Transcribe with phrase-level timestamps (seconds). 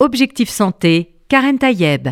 [0.00, 2.10] Objectif Santé, Karen Tayeb.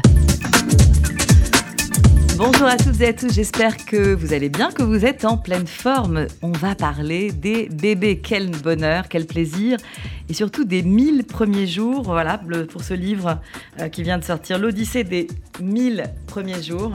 [2.36, 5.38] Bonjour à toutes et à tous, j'espère que vous allez bien, que vous êtes en
[5.38, 6.26] pleine forme.
[6.42, 9.78] On va parler des bébés, quel bonheur, quel plaisir,
[10.28, 13.40] et surtout des 1000 premiers jours, voilà, pour ce livre
[13.80, 15.28] euh, qui vient de sortir, l'Odyssée des
[15.60, 16.92] 1000 premiers jours.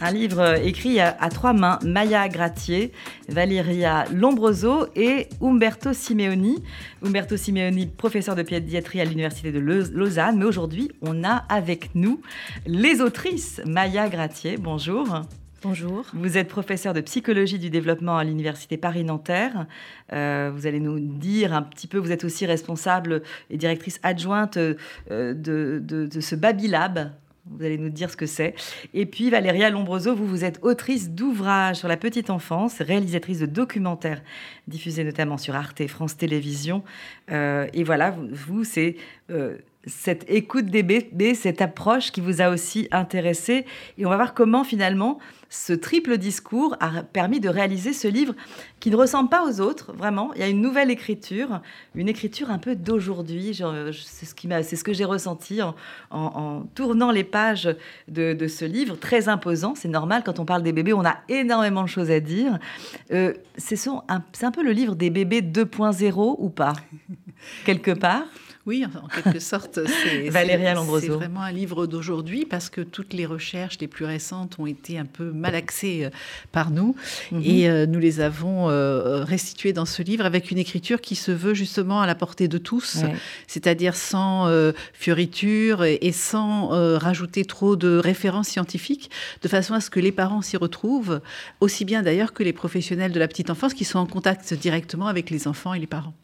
[0.00, 2.92] Un livre écrit à, trois mains, Maya Gratier,
[3.28, 6.62] Valeria Lombroso et Umberto Simeoni.
[7.04, 10.38] Umberto Simeoni, professeur de pédiatrie à l'Université de Lausanne.
[10.38, 12.20] Mais aujourd'hui, on a avec nous
[12.66, 13.60] les autrices.
[13.66, 15.22] Maya Gratier, bonjour.
[15.60, 16.06] Bonjour.
[16.14, 19.66] Vous êtes professeur de psychologie du développement à l'Université Paris-Nanterre.
[20.12, 24.56] Euh, vous allez nous dire un petit peu, vous êtes aussi responsable et directrice adjointe
[24.56, 24.76] euh,
[25.08, 27.10] de, de, de ce Babylab
[27.50, 28.54] vous allez nous dire ce que c'est.
[28.92, 33.46] Et puis Valéria Lombroso, vous, vous êtes autrice d'ouvrages sur la petite enfance, réalisatrice de
[33.46, 34.20] documentaires
[34.66, 36.84] diffusés notamment sur Arte et France Télévisions.
[37.30, 38.96] Euh, et voilà, vous, c'est
[39.88, 43.64] cette écoute des bébés, cette approche qui vous a aussi intéressé.
[43.96, 45.18] Et on va voir comment finalement
[45.50, 48.34] ce triple discours a permis de réaliser ce livre
[48.80, 50.32] qui ne ressemble pas aux autres, vraiment.
[50.34, 51.62] Il y a une nouvelle écriture,
[51.94, 53.54] une écriture un peu d'aujourd'hui.
[53.94, 55.60] C'est ce, qui ce que j'ai ressenti
[56.10, 57.74] en, tournant les pages
[58.08, 59.74] de, ce livre, très imposant.
[59.74, 62.58] C'est normal, quand on parle des bébés, on a énormément de choses à dire.
[63.10, 66.74] Euh, c'est un peu le livre des bébés 2.0 ou pas?
[67.64, 68.24] Quelque part?
[68.68, 70.28] Oui, en quelque sorte, c'est
[71.08, 75.06] vraiment un livre d'aujourd'hui parce que toutes les recherches les plus récentes ont été un
[75.06, 76.10] peu mal axées euh,
[76.52, 76.94] par nous
[77.32, 77.42] mhm.
[77.42, 81.32] et euh, nous les avons euh, restituées dans ce livre avec une écriture qui se
[81.32, 82.98] veut justement à la portée de tous,
[83.46, 84.52] c'est-à-dire sans
[84.92, 89.10] fioritures et, sans rajouter trop de références scientifiques,
[89.40, 91.20] de façon à ce que les parents s'y retrouvent,
[91.60, 95.06] aussi bien d'ailleurs que les professionnels de la petite enfance qui sont en contact directement
[95.06, 96.14] avec les enfants et les parents.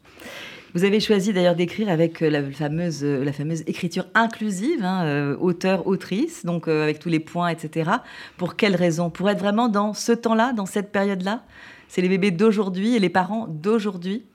[0.75, 5.05] Vous avez choisi d'ailleurs d'écrire avec euh, la fameuse, euh, la fameuse écriture inclusive, hein,
[5.05, 7.91] euh, auteur, autrice, donc avec tous les points, etc.
[8.35, 9.09] Pour quelle raison?
[9.09, 11.43] Pour être vraiment dans ce temps-là, dans cette période-là?
[11.87, 14.25] C'est les bébés d'aujourd'hui et les parents d'aujourd'hui?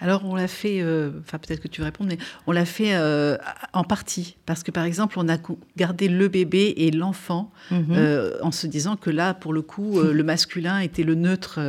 [0.00, 2.94] Alors on l'a fait, euh, enfin peut-être que tu veux répondre, mais on l'a fait
[2.94, 3.36] euh,
[3.72, 4.36] en partie.
[4.44, 5.38] Parce que par exemple, on a
[5.76, 7.86] gardé le bébé et l'enfant mhm.
[7.92, 11.60] euh, en se disant que là, pour le coup, le masculin était le neutre.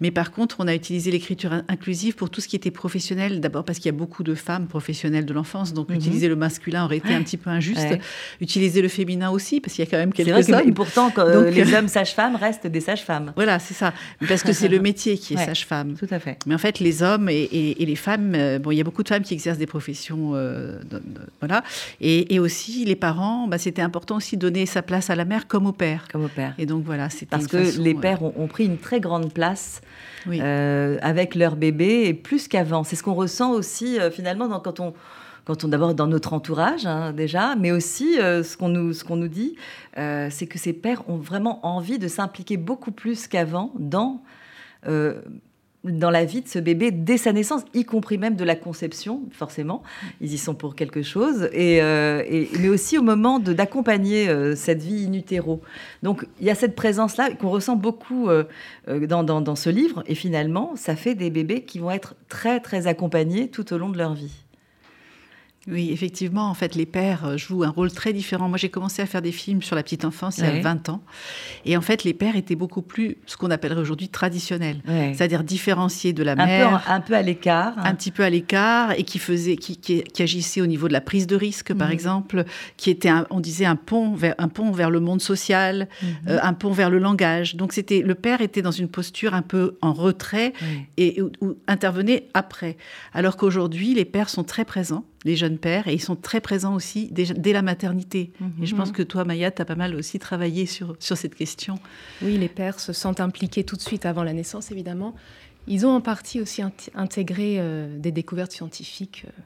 [0.00, 3.40] mais par contre, on a utilisé l'écriture inclusive pour tout ce qui était professionnel.
[3.40, 5.96] D'abord parce qu'il y a beaucoup de femmes professionnelles de l'enfance, donc mhm.
[5.96, 7.98] utiliser le masculin aurait été un petit peu injuste.
[8.40, 10.68] Utiliser le féminin aussi, parce qu'il y a quand même quelques hommes.
[10.68, 11.12] Et pourtant,
[11.50, 13.32] les hommes sages-femmes restent des sages-femmes.
[13.34, 13.92] Voilà, c'est ça.
[14.28, 15.94] Parce que c'est le métier qui est sage-femme.
[15.94, 16.38] Tout à fait.
[16.46, 19.08] Mais en fait, les hommes et, les femmes, euh, bon, il y a beaucoup de
[19.08, 20.78] femmes qui exercent des professions, euh,
[21.40, 21.62] voilà,
[22.00, 25.46] et, aussi les parents, bah, c'était important aussi de donner sa place à la mère
[25.46, 26.06] comme au père.
[26.10, 26.54] Comme au père.
[26.58, 29.80] Et donc voilà, c'était parce que les pères ont, pris une très grande place
[30.28, 32.84] euh, avec leur bébé et plus qu'avant.
[32.84, 34.94] C'est ce qu'on ressent aussi finalement quand on
[35.44, 39.16] quand on d'abord dans notre entourage hein, déjà, mais aussi ce qu'on nous, ce qu'on
[39.16, 39.56] nous dit,
[39.96, 44.22] c'est que ces pères ont vraiment envie de s'impliquer beaucoup plus qu'avant dans
[45.84, 49.22] dans la vie de ce bébé dès sa naissance, y compris même de la conception,
[49.30, 49.82] forcément.
[50.20, 52.22] Ils y sont pour quelque chose, et, euh,
[52.58, 55.62] mais aussi au moment d'accompagner euh, cette vie in utero.
[56.02, 58.44] Donc il y a cette présence-là qu'on ressent beaucoup euh,
[58.86, 62.86] dans, dans, ce livre, et finalement, ça fait des bébés qui vont être très, très
[62.86, 64.47] accompagnés tout au long de leur vie.
[65.70, 68.48] Oui, effectivement, en fait, les pères euh, jouent un rôle très différent.
[68.48, 70.88] Moi, j'ai commencé à faire des films sur la petite enfance il y a 20
[70.88, 71.02] ans.
[71.64, 74.80] Et en fait, les pères étaient beaucoup plus ce qu'on appellerait aujourd'hui traditionnels.
[74.86, 76.84] C'est-à-dire différenciés de la mère.
[76.88, 77.74] un peu à l'écart.
[77.78, 81.00] Un petit peu à l'écart et qui, faisait, qui, qui, agissaient au niveau de la
[81.00, 81.94] prise de risque, par mhm.
[81.94, 82.44] exemple,
[82.76, 86.08] qui était, on disait, un pont, vers, un pont vers le monde social, mhm.
[86.28, 87.56] euh, un pont vers le langage.
[87.56, 90.52] Donc, c'était le père était dans une posture un peu en retrait
[90.96, 92.76] et ou intervenait après.
[93.12, 96.74] Alors qu'aujourd'hui, les pères sont très présents les jeunes pères, et ils sont très présents
[96.74, 98.32] aussi dès, dès la maternité.
[98.62, 98.94] Et je pense mhm.
[98.94, 101.78] que toi, Maya, tu as pas mal aussi travaillé sur, sur cette question.
[102.22, 105.14] Oui, les pères se sentent impliqués tout de suite avant la naissance, évidemment.
[105.66, 106.62] Ils ont en partie aussi
[106.94, 109.40] intégré euh, des découvertes scientifiques euh,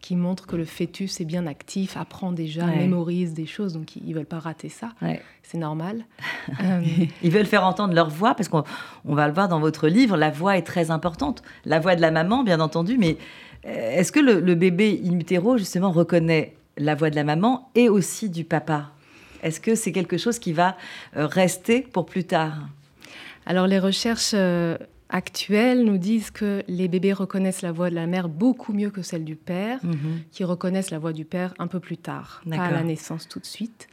[0.00, 4.08] qui montrent que le fœtus est bien actif, apprend déjà, mémorise des choses, donc ils
[4.08, 4.90] ne veulent pas rater ça.
[5.42, 6.04] C'est normal.
[6.64, 6.80] Euh,
[7.22, 8.64] ils veulent faire entendre leur voix, parce qu'on
[9.04, 11.42] va le voir dans votre livre, la voix est très importante.
[11.66, 13.18] La voix de la maman, bien entendu, mais
[13.64, 18.30] est-ce que le, bébé in utero, justement, reconnaît la voix de la maman et aussi
[18.30, 18.92] du papa?
[19.42, 20.76] Est-ce que c'est quelque chose qui va
[21.16, 22.68] euh, rester pour plus tard?
[23.46, 24.76] Alors, les recherches euh,
[25.08, 29.02] actuelles nous disent que les bébés reconnaissent la voix de la mère beaucoup mieux que
[29.02, 30.22] celle du père, mhm.
[30.30, 33.40] qui reconnaissent la voix du père un peu plus tard, pas à la naissance tout
[33.40, 33.88] de suite.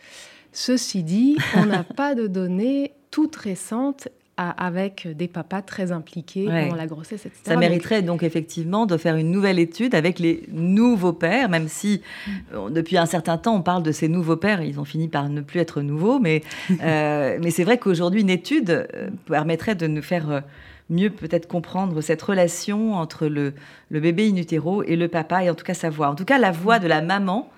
[0.51, 6.75] Ceci dit, on n'a pas de données toutes récentes avec des papas très impliqués pendant
[6.75, 7.41] la grossesse, etc.
[7.43, 12.01] Ça mériterait donc effectivement de faire une nouvelle étude avec les nouveaux pères, même si
[12.27, 12.71] mm.
[12.71, 15.39] depuis un certain temps on parle de ces nouveaux pères, ils ont fini par ne
[15.41, 16.43] plus être nouveaux, mais,
[16.83, 20.41] euh, mais c'est vrai qu'aujourd'hui une étude euh, permettrait de nous faire euh,
[20.89, 23.53] mieux peut-être comprendre cette relation entre le,
[23.89, 26.09] le, bébé in utero et le papa, et en tout cas sa voix.
[26.09, 27.49] En tout cas, la voix de la maman,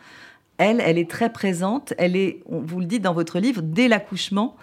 [0.57, 4.55] elle, elle est très présente, elle est, vous le dites dans votre livre, dès l'accouchement.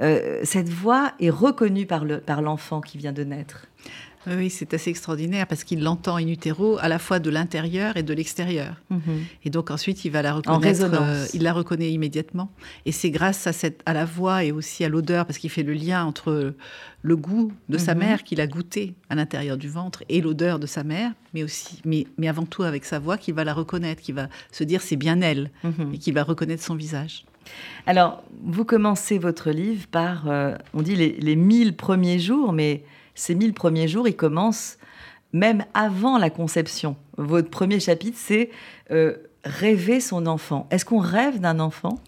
[0.00, 3.66] Euh, cette voix est reconnue par l'enfant qui vient de naître.
[4.26, 8.02] Oui, c'est assez extraordinaire parce qu'il l'entend in utero à la fois de l'intérieur et
[8.02, 8.80] de l'extérieur.
[8.90, 9.00] Mhm.
[9.44, 10.82] Et donc ensuite, il va la reconnaître.
[10.82, 12.50] Euh, il la reconnaît immédiatement.
[12.86, 15.62] Et c'est grâce à, cette, à la voix et aussi à l'odeur, parce qu'il fait
[15.62, 16.54] le lien entre
[17.02, 18.00] le goût de sa mhm.
[18.00, 21.80] mère qu'il a goûté à l'intérieur du ventre et l'odeur de sa mère, mais aussi,
[21.84, 24.80] mais, mais avant tout avec sa voix, qu'il va la reconnaître, qu'il va se dire
[24.80, 25.92] c'est bien elle, mhm.
[25.92, 27.26] et qu'il va reconnaître son visage.
[27.86, 32.84] Alors, vous commencez votre livre par, euh, on dit les, les mille premiers jours, mais
[33.14, 34.78] ces mille premiers jours, ils commencent
[35.32, 36.96] même avant la conception.
[37.18, 38.50] Votre premier chapitre, c'est
[38.90, 40.66] euh, rêver son enfant.
[40.70, 41.98] Est-ce qu'on rêve d'un enfant?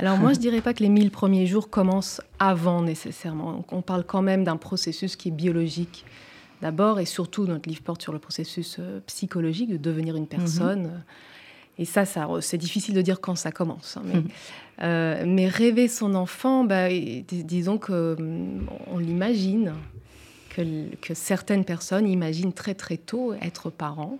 [0.00, 3.64] Alors moi, je dirais pas que les mille premiers jours commencent avant nécessairement.
[3.72, 6.04] On parle quand même d'un processus qui est biologique
[6.62, 10.82] d'abord et surtout notre livre porte sur le processus euh, psychologique de devenir une personne.
[10.82, 11.02] Mhm.
[11.78, 13.96] Et ça, ça c'est difficile de dire quand ça commence.
[13.96, 14.28] Hein, mais, mhm.
[14.82, 19.74] euh, mais, rêver son enfant, bah, disons que mm, on l'imagine,
[20.50, 24.18] que, que, certaines personnes imaginent très très tôt être parents.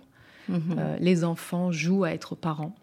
[0.49, 2.75] Euh, les enfants jouent à être parents.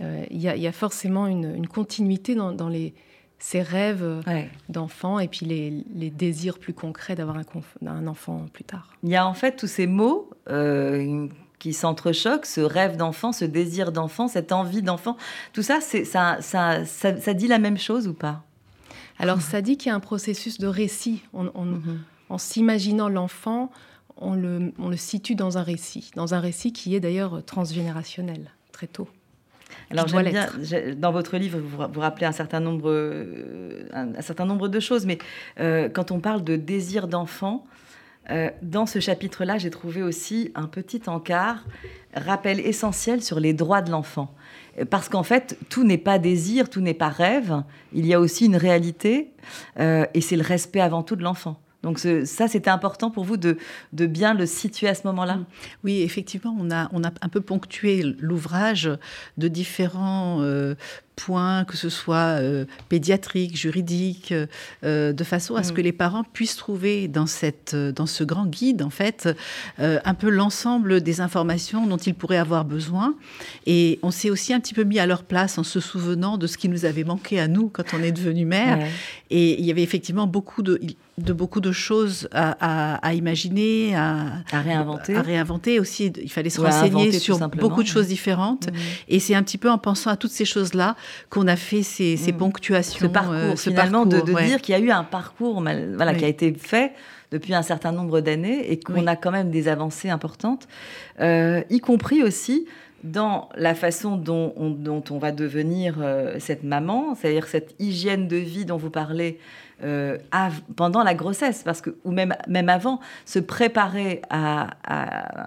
[0.00, 2.94] Euh, il y, y, a forcément une, une continuité dans, dans, les,
[3.40, 4.22] ces rêves
[4.68, 7.44] d'enfants et puis les, les, désirs plus concrets d'avoir un,
[7.84, 8.94] un, enfant plus tard.
[9.02, 10.30] Il y a en fait tous ces mots
[11.62, 15.16] qui s'entrechoquent, ce rêve d'enfant, ce désir d'enfant, cette envie d'enfant.
[15.52, 18.42] Tout ça, ça, ça, ça, dit la même chose ou pas?
[19.20, 21.22] Alors, ça dit qu'il y a un processus de récit.
[21.32, 22.00] Mhm.
[22.30, 23.70] En s'imaginant l'enfant,
[24.16, 28.50] on le, on le situe dans un récit, dans un récit qui est d'ailleurs transgénérationnel,
[28.72, 29.06] très tôt.
[29.92, 30.48] Alors j'aime bien,
[30.96, 35.06] dans votre livre, vous, vous rappelez un certain nombre, euh, un, certain nombre de choses,
[35.06, 35.18] mais
[35.60, 37.64] euh, quand on parle de désir d'enfant,
[38.30, 41.64] euh, dans ce chapitre-là, j'ai trouvé aussi un petit encart,
[42.14, 44.34] rappel essentiel sur les droits de l'enfant.
[44.78, 48.20] Euh, parce qu'en fait, tout n'est pas désir, tout n'est pas rêve, il y a
[48.20, 49.32] aussi une réalité,
[49.80, 51.60] euh, et c'est le respect avant tout de l'enfant.
[51.82, 53.56] Donc ça, c'était important pour vous de,
[53.92, 55.40] bien le situer à ce moment-là
[55.82, 58.88] Oui, effectivement, on a un peu ponctué l'ouvrage
[59.36, 60.40] de différents
[61.16, 64.34] points, que ce soit euh, pédiatrique, juridique,
[64.84, 65.74] euh, de façon à ce mm.
[65.74, 69.28] que les parents puissent trouver dans, cette, euh, dans ce grand guide, en fait,
[69.78, 73.14] un peu l'ensemble des informations dont ils pourraient avoir besoin.
[73.66, 76.46] Et on s'est aussi un petit peu mis à leur place en se souvenant de
[76.46, 78.86] ce qui nous avait manqué à nous quand on est devenu mère.
[79.30, 80.80] Et il y avait effectivement beaucoup de,
[81.18, 85.14] de beaucoup de choses à, à, imaginer, à, à, réinventer.
[85.14, 86.12] À réinventer aussi.
[86.22, 88.68] Il fallait se renseigner sur beaucoup de choses différentes.
[88.68, 88.76] Mm.
[89.08, 90.96] Et c'est un petit peu en pensant à toutes ces choses-là
[91.30, 92.36] qu'on a fait ces, mm.
[92.36, 93.00] ponctuations.
[93.00, 96.28] Ce parcours, euh, finalement, de, dire qu'il y a eu un parcours voilà, qui a
[96.28, 96.92] été fait
[97.30, 100.68] depuis un certain nombre d'années et qu'on a quand même des avancées importantes,
[101.20, 102.66] euh, y compris aussi
[103.04, 104.54] dans la façon dont
[105.10, 109.38] on, va devenir euh, cette maman, c'est-à-dire cette hygiène de vie dont vous parlez
[110.76, 114.68] pendant la grossesse, parce que ou même même avant, se préparer à,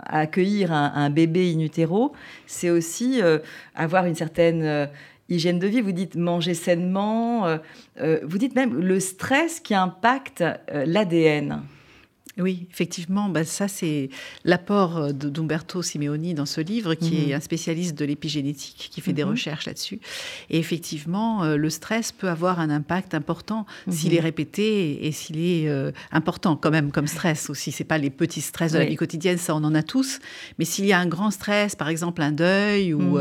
[0.08, 2.12] accueillir un, bébé in utero,
[2.46, 3.22] c'est aussi
[3.76, 4.90] avoir une certaine
[5.30, 7.58] hygiène de vie, vous dites manger sainement, euh,
[8.00, 11.62] euh, vous dites même le stress qui impacte euh, l'ADN.
[12.38, 14.10] Oui, effectivement, bah ça c'est
[14.44, 17.36] l'apport euh, d'Umberto Simeoni dans ce livre, qui est mhm.
[17.36, 19.32] un spécialiste de l'épigénétique, qui fait des mhm.
[19.32, 20.02] recherches là-dessus.
[20.50, 24.24] Et effectivement, euh, le stress peut avoir un impact important s'il est mhm.
[24.26, 27.72] répété et s'il est euh, important quand même comme stress aussi.
[27.72, 30.20] C'est pas les petits stress de la vie quotidienne, ça on en a tous.
[30.60, 33.18] Mais s'il y a un grand stress, par exemple un deuil ou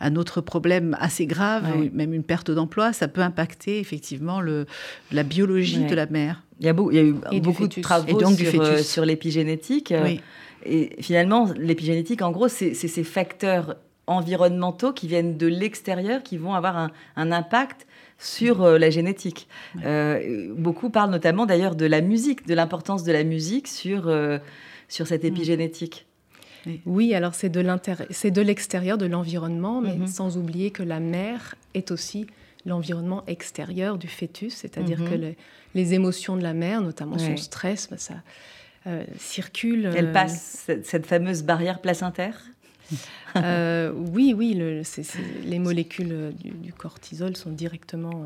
[0.00, 4.66] un autre problème assez grave, ou même une perte d'emploi, ça peut impacter effectivement le,
[5.12, 6.42] la biologie de la mère.
[6.60, 9.92] Il y a, il y a eu beaucoup de travaux sur, euh, sur l'épigénétique.
[9.92, 10.16] Euh,
[10.64, 16.54] et finalement, l'épigénétique, en gros, c'est ces facteurs environnementaux qui viennent de l'extérieur, qui vont
[16.54, 17.86] avoir un, un impact
[18.18, 19.46] sur euh, la génétique.
[20.56, 24.12] beaucoup parlent notamment d'ailleurs de la musique, de l'importance de la musique sur,
[24.88, 25.28] sur cette mm.
[25.28, 26.06] épigénétique.
[26.84, 30.06] Oui, alors c'est de l'extérieur, de l'environnement, mais mm-hmm.
[30.08, 32.26] sans oublier que la mère est aussi
[32.68, 35.34] l'environnement extérieur du fœtus, c'est-à-dire que mhm.
[35.74, 38.14] les, émotions de la mère, notamment son stress, bah, ça
[38.86, 39.90] euh, circule.
[39.96, 42.40] Elle euh, passe cette fameuse barrière placentaire?
[43.36, 44.58] Euh, Oui, oui,
[45.44, 48.24] les molécules du, cortisol sont directement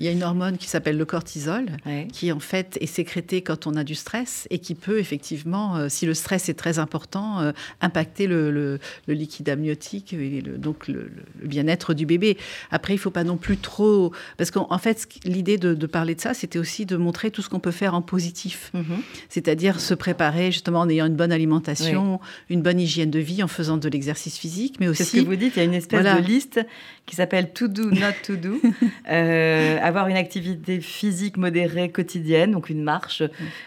[0.00, 1.66] Il y a une hormone qui s'appelle le cortisol,
[2.12, 5.88] qui en fait est sécrétée quand on a du stress et qui peut effectivement, euh,
[5.88, 11.94] si le stress est très important, euh, impacter le, liquide amniotique et donc le, bien-être
[11.94, 12.36] du bébé.
[12.70, 14.12] Après, il ne faut pas non plus trop...
[14.36, 17.60] Parce qu'en fait, l'idée de, parler de ça, c'était aussi de montrer tout ce qu'on
[17.60, 18.72] peut faire en positif.
[18.74, 18.82] Mm-hmm.
[19.28, 22.20] C'est-à-dire se préparer justement en ayant une bonne alimentation,
[22.50, 25.04] une bonne hygiène de vie, en faisant de l'exercice physique, mais aussi...
[25.04, 26.60] C'est ce que vous dites, il y a une espèce de liste
[27.06, 28.60] qui s'appelle To Do, Not To Do.
[29.10, 33.22] Euh, avoir une activité physique modérée quotidienne, donc une marche.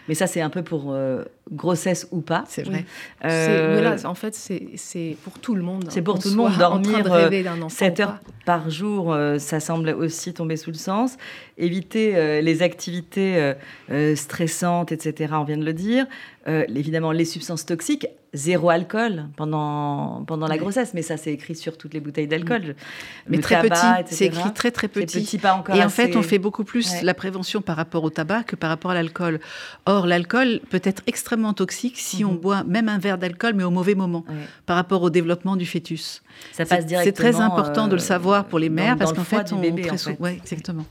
[0.08, 2.44] Mais ça, c'est un peu pour euh, grossesse ou pas.
[2.48, 2.84] C'est vrai.
[3.24, 5.86] Euh, en fait, c'est pour tout le monde.
[5.90, 6.58] C'est pour tout le monde.
[6.58, 7.06] Dormir
[7.68, 11.16] 7 heures par jour, ça semble aussi tomber sous le sens.
[11.56, 13.54] Éviter les activités
[14.16, 16.06] stressantes, etc., on vient de le dire.
[16.46, 21.78] évidemment, les substances toxiques zéro alcool pendant, pendant la grossesse, mais ça c'est écrit sur
[21.78, 22.62] toutes les bouteilles d'alcool.
[22.62, 22.74] Mm.
[23.28, 25.38] Mais très petit, c'est écrit très très petit.
[25.38, 28.44] pas encore Et en fait, on fait beaucoup plus la prévention par rapport au tabac
[28.44, 29.40] que par rapport à l'alcool.
[29.86, 32.38] Or, l'alcool peut être extrêmement toxique si on mhm.
[32.38, 34.24] boit même un verre d'alcool, mais au mauvais moment,
[34.66, 36.22] par rapport au développement du fœtus.
[36.52, 37.04] Ça passe directement.
[37.04, 39.90] C'est très important de le euh, savoir pour les mères parce qu'en fait, on bébé,
[39.90, 40.18] en fait.
[40.20, 40.84] Ouais, exactement.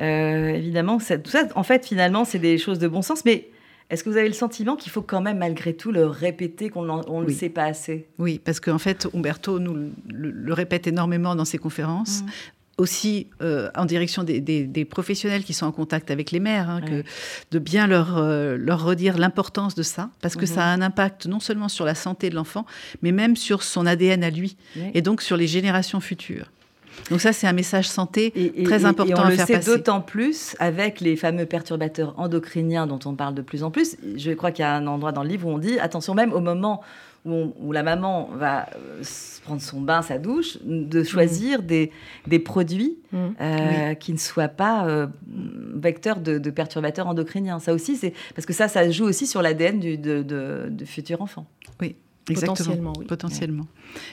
[0.00, 3.50] Euh, évidemment, tout ça, en fait, finalement, c'est des choses de bon sens, mais
[3.92, 6.82] est-ce que vous avez le sentiment qu'il faut quand même malgré tout le répéter, qu'on
[6.82, 8.08] ne le sait pas assez?
[8.18, 12.22] Oui, parce qu'en fait, Umberto nous le, répète énormément dans ses conférences.
[12.22, 12.26] Mmh.
[12.78, 17.04] aussi euh, en direction des, professionnels qui sont en contact avec les mères, hein, que,
[17.50, 21.26] de bien leur, euh, leur redire l'importance de ça, parce que ça a un impact
[21.26, 22.64] non seulement sur la santé de l'enfant,
[23.02, 24.56] mais même sur son ADN à lui,
[24.94, 26.50] et donc sur les générations futures.
[27.10, 28.32] Donc ça, c'est un message santé
[28.64, 33.14] très important et on le sait d'autant plus avec les fameux perturbateurs endocriniens dont on
[33.14, 33.96] parle de plus en plus.
[34.16, 36.32] Je crois qu'il y a un endroit dans le livre où on dit attention même
[36.32, 36.82] au moment
[37.24, 39.02] où, la maman va euh,
[39.44, 41.66] prendre son bain, sa douche, de choisir mm.
[41.66, 41.92] des,
[42.26, 43.18] des, produits mm.
[43.40, 45.06] euh, qui ne soient pas euh,
[45.74, 47.60] vecteurs de, perturbateurs endocriniens.
[47.60, 51.22] Ça aussi, c'est parce que ça, ça joue aussi sur l'ADN du de, de, futur
[51.22, 51.46] enfant.
[51.80, 51.96] Oui.
[52.24, 53.06] Potentiellement, oui.
[53.06, 53.66] Potentiellement.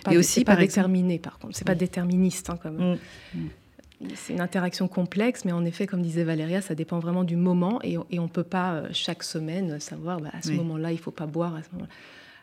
[0.10, 1.56] et aussi, pas déterminé, par contre.
[1.56, 2.98] C'est pas déterministe, hein, comme.
[3.34, 3.48] Mm.
[4.16, 7.82] C'est une interaction complexe, mais en effet, comme disait Valéria, ça dépend vraiment du moment
[7.84, 10.96] et, et on ne peut pas euh, chaque semaine savoir bah, à ce moment-là, il
[10.96, 11.60] ne faut pas boire,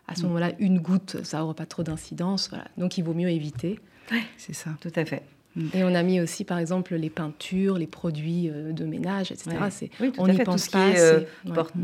[0.07, 0.27] à ce mm.
[0.27, 2.51] moment-là, une goutte, ça n'aura pas trop d'incidence.
[2.51, 2.67] Voilà.
[2.77, 3.81] Donc il vaut mieux éviter.
[4.37, 4.71] c'est ça.
[4.83, 5.23] Tout à fait.
[5.73, 9.57] Et on a mis aussi, par exemple, les peintures, les produits euh, de ménage, etc.
[9.71, 10.91] C'est, on n'y pense pas.
[10.91, 11.21] Qui, euh,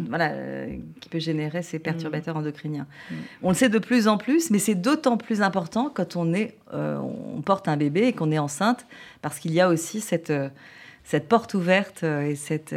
[0.09, 2.39] voilà, euh, qui peut générer ces perturbateurs mm.
[2.39, 2.87] endocriniens.
[3.11, 3.15] Mm.
[3.43, 6.57] On le sait de plus en plus, mais c'est d'autant plus important quand on, est,
[6.73, 8.87] on porte un bébé et qu'on est enceinte,
[9.23, 10.33] parce qu'il y a aussi cette,
[11.05, 12.75] cette porte ouverte et cette,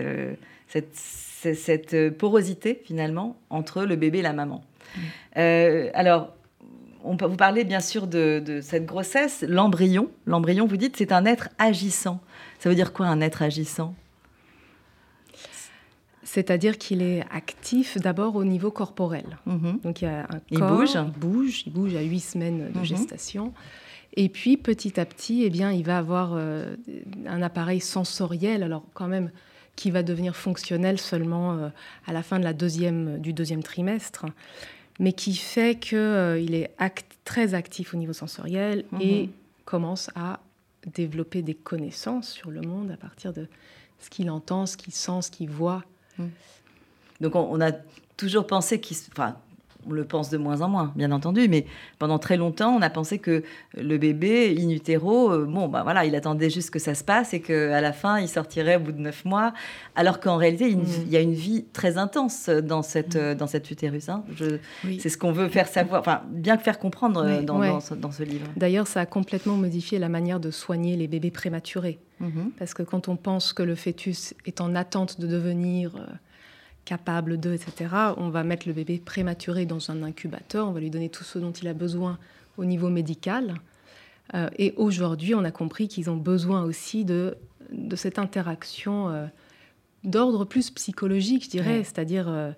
[0.67, 4.63] cette, cette, porosité, finalement, entre le bébé et la maman.
[4.95, 5.01] Mm.
[5.93, 6.33] alors,
[7.05, 10.09] on peut vous parler bien sûr de, cette grossesse, l'embryon.
[10.25, 12.19] L'embryon, vous dites, c'est un être agissant.
[12.59, 13.95] Ça veut dire quoi un être agissant?
[16.23, 19.37] C'est-à-dire qu'il est actif d'abord au niveau corporel.
[19.45, 19.79] Mhm.
[19.83, 20.97] Donc il y a un il bouge.
[21.17, 22.85] bouge, il bouge à huit semaines de mhm.
[22.85, 23.53] gestation.
[24.17, 26.75] Et puis petit à petit, eh bien, il va avoir euh,
[27.27, 29.29] un appareil sensoriel, alors quand même
[29.75, 31.69] qui va devenir fonctionnel seulement euh,
[32.07, 34.25] à la fin de la deuxième, du deuxième trimestre
[34.99, 36.71] mais qui fait qu'il euh, est
[37.23, 39.01] très actif au niveau sensoriel mhm.
[39.01, 39.29] et
[39.65, 40.39] commence à
[40.93, 43.47] développer des connaissances sur le monde à partir de
[43.99, 45.83] ce qu'il entend, ce qu'il sent, ce qu'il voit.
[46.17, 46.29] Mhm.
[47.21, 47.71] Donc on, a
[48.17, 48.97] toujours pensé qu'il...
[49.11, 49.37] Enfin,
[49.87, 51.65] on le pense de moins en moins, bien entendu, mais
[51.99, 53.43] pendant très longtemps, on a pensé que
[53.75, 57.33] le bébé in utero, euh, bon, bah voilà, il attendait juste que ça se passe
[57.33, 59.53] et qu'à la fin, il sortirait au bout de neuf mois,
[59.95, 61.09] alors qu'en réalité, il, mm.
[61.09, 63.35] y a une vie très intense dans, cette, mm.
[63.35, 64.09] dans cet utérus.
[64.09, 64.23] Hein.
[64.99, 68.47] C'est ce qu'on veut faire savoir, enfin, bien faire comprendre euh, dans, ce, livre.
[68.55, 71.99] D'ailleurs, ça a complètement modifié la manière de soigner les bébés prématurés.
[72.21, 72.51] Mm-hmm.
[72.57, 75.91] Parce que quand on pense que le fœtus est en attente de devenir...
[76.85, 80.91] Capable de, etc., on va mettre le bébé prématuré dans un incubateur, on va lui
[80.91, 82.19] donner tout ce dont il a besoin
[82.57, 83.55] au niveau médical.
[84.33, 87.37] Euh, et aujourd'hui, on a compris qu'ils ont besoin aussi de,
[87.71, 89.25] de cette interaction euh,
[90.03, 92.51] d'ordre plus psychologique, je dirais, c'est-à-dire euh,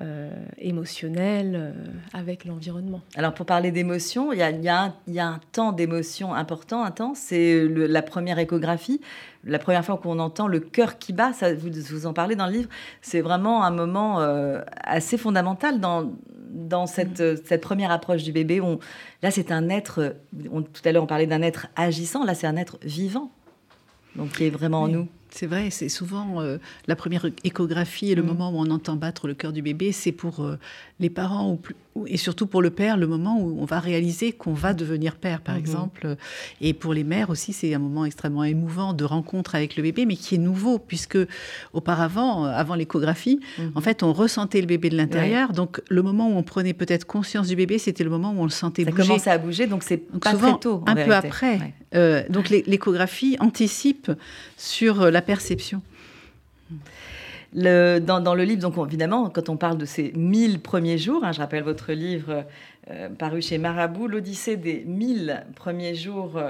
[0.00, 1.72] euh, émotionnel euh,
[2.12, 3.00] avec l'environnement.
[3.16, 7.66] Alors pour parler d'émotion, il y, y, y a, un temps d'émotion important, intense, c'est
[7.66, 9.00] la première échographie.
[9.42, 12.46] La première fois qu'on entend le cœur qui bat, ça, vous, vous en parlez dans
[12.46, 12.68] le livre,
[13.02, 16.12] c'est vraiment un moment euh, assez fondamental dans,
[16.50, 17.38] dans cette, mm.
[17.44, 18.60] cette, première approche du bébé.
[18.60, 18.78] On,
[19.24, 22.56] là, c'est un être, tout à l'heure on parlait d'un être agissant, là c'est un
[22.56, 23.32] être vivant,
[24.14, 25.08] donc qui est vraiment en nous.
[25.30, 28.26] C'est vrai, c'est souvent euh, la première échographie et le mm.
[28.26, 30.58] moment où on entend battre le cœur du bébé, c'est pour euh,
[30.98, 31.58] les parents
[32.06, 35.40] et surtout pour le père, le moment où on va réaliser qu'on va devenir père,
[35.40, 35.58] par mm-hmm.
[35.58, 36.16] exemple.
[36.60, 40.06] Et pour les mères aussi, c'est un moment extrêmement émouvant de rencontre avec le bébé,
[40.06, 41.18] mais qui est nouveau, puisque
[41.72, 43.70] auparavant, euh, avant l'échographie, mm-hmm.
[43.74, 45.52] en fait, on ressentait le bébé de l'intérieur.
[45.52, 48.44] Donc, le moment où on prenait peut-être conscience du bébé, c'était le moment où on
[48.44, 49.02] le sentait bouger.
[49.02, 50.82] Ça commençait à bouger, donc c'est pas très tôt.
[50.86, 51.74] un peu après.
[52.28, 54.10] donc, l'échographie anticipe
[54.56, 55.82] sur la perception.
[57.52, 61.40] dans, le livre, donc évidemment, quand on parle de ces 1000 premiers jours, hein, je
[61.40, 62.44] rappelle votre livre
[62.90, 66.40] euh, paru chez Marabout, l'Odyssée des 1000 premiers jours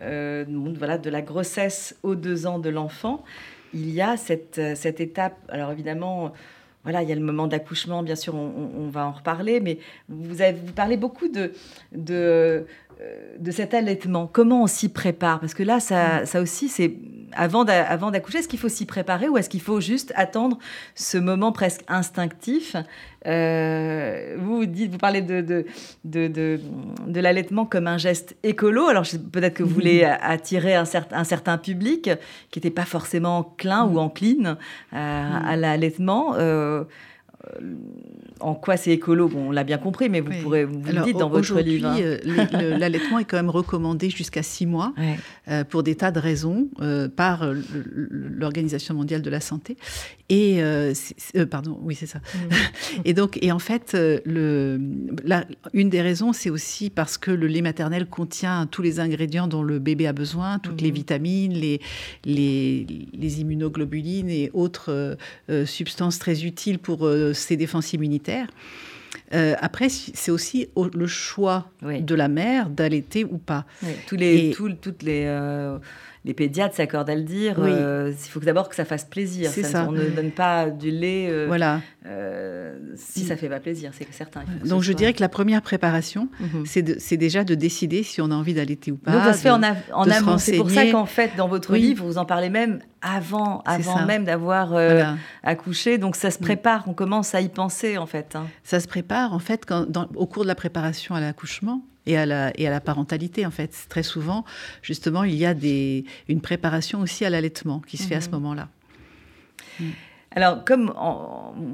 [0.00, 3.24] euh, de la grossesse aux deux ans de l'enfant,
[3.74, 6.32] il y a cette, cette étape, alors évidemment,
[6.84, 10.42] voilà, il y a le moment d'accouchement, bien sûr, on, va en reparler, mais vous,
[10.42, 12.66] avez, parlez beaucoup de,
[13.38, 14.28] de cet allaitement.
[14.32, 15.40] Comment on s'y prépare?
[15.40, 16.96] Parce que là, ça, ça aussi, c'est
[17.34, 20.58] avant d'accoucher, est-ce qu'il faut s'y préparer ou est-ce qu'il faut juste attendre
[20.94, 22.76] ce moment presque instinctif?
[23.26, 25.64] Euh, vous, dites, vous parlez de, de,
[26.04, 26.60] de,
[27.06, 28.86] de, l'allaitement comme un geste écolo.
[28.86, 32.10] Alors peut-être que vous voulez attirer un, certain, un certain public
[32.50, 34.56] qui n'était pas forcément enclin ou encline
[34.92, 36.34] euh, à l'allaitement.
[36.36, 36.84] Euh,
[38.42, 41.16] en quoi c'est écolo Bon, on l'a bien compris, mais vous pourrez vous le dites
[41.16, 41.88] dans votre livre.
[41.88, 41.96] Hein.
[42.00, 44.92] Euh, l'allaitement est quand même recommandé jusqu'à six mois
[45.48, 49.76] euh, pour des tas de raisons euh, par l'Organisation mondiale de la santé.
[50.28, 50.62] Et
[51.50, 52.18] pardon, oui c'est ça.
[52.18, 53.00] Mmh.
[53.04, 54.80] et donc, et en fait, le,
[55.74, 59.62] une des raisons, c'est aussi parce que le lait maternel contient tous les ingrédients dont
[59.62, 60.94] le bébé a besoin, toutes les mmh.
[60.94, 61.80] vitamines, les,
[62.24, 65.18] les, les, immunoglobulines et autres
[65.66, 68.48] substances très utiles pour ses défenses immunitaires.
[69.34, 73.64] Euh, après, c'est aussi le choix de la mère d'allaiter ou pas.
[74.06, 75.78] Tous les, toutes les, euh,
[76.24, 77.56] les pédiatres s'accordent à le dire.
[77.58, 79.50] Euh, il faut d'abord que ça fasse plaisir.
[79.50, 81.80] Ça, On ne donne pas du lait euh, voilà.
[82.06, 84.42] Euh, si ça ne fait pas plaisir, c'est certain.
[84.64, 86.64] Donc je dirais que la première préparation, mhm.
[86.64, 89.12] c'est déjà de décider si on a envie d'allaiter ou pas.
[89.12, 90.38] Donc ça se fait en, amont.
[90.38, 94.24] C'est pour ça qu'en fait, dans votre livre, vous en parlez même avant, avant même
[94.24, 94.74] d'avoir
[95.42, 95.98] accouché.
[95.98, 98.36] Donc ça se prépare, on commence à y penser en fait.
[98.36, 98.46] Hein.
[98.62, 102.26] Ça se prépare en fait quand, au cours de la préparation à l'accouchement et à
[102.26, 103.86] la, et à la parentalité, en fait.
[103.88, 104.44] Très souvent,
[104.82, 108.28] justement, il y a des, une préparation aussi à l'allaitement qui se fait à ce
[108.28, 108.34] mhm.
[108.34, 108.68] moment-là.
[109.80, 109.90] Mm.
[110.34, 110.92] Alors, comme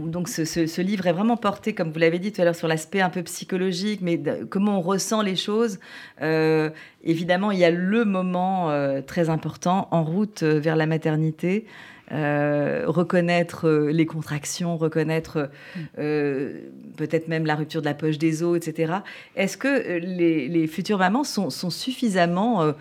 [0.06, 3.00] donc ce, livre est vraiment porté, comme vous l'avez dit tout à l'heure, sur l'aspect
[3.00, 5.78] un peu psychologique, mais comment on ressent les choses,
[6.22, 6.70] euh,
[7.04, 11.66] évidemment, il y a le moment euh, très important en route euh, vers la maternité.
[12.10, 15.50] Euh, reconnaître euh, les contractions, reconnaître
[15.98, 16.52] euh,
[16.96, 18.94] peut-être même la rupture de la poche des os, etc.
[19.36, 22.72] Est-ce que les, futures mamans sont, suffisamment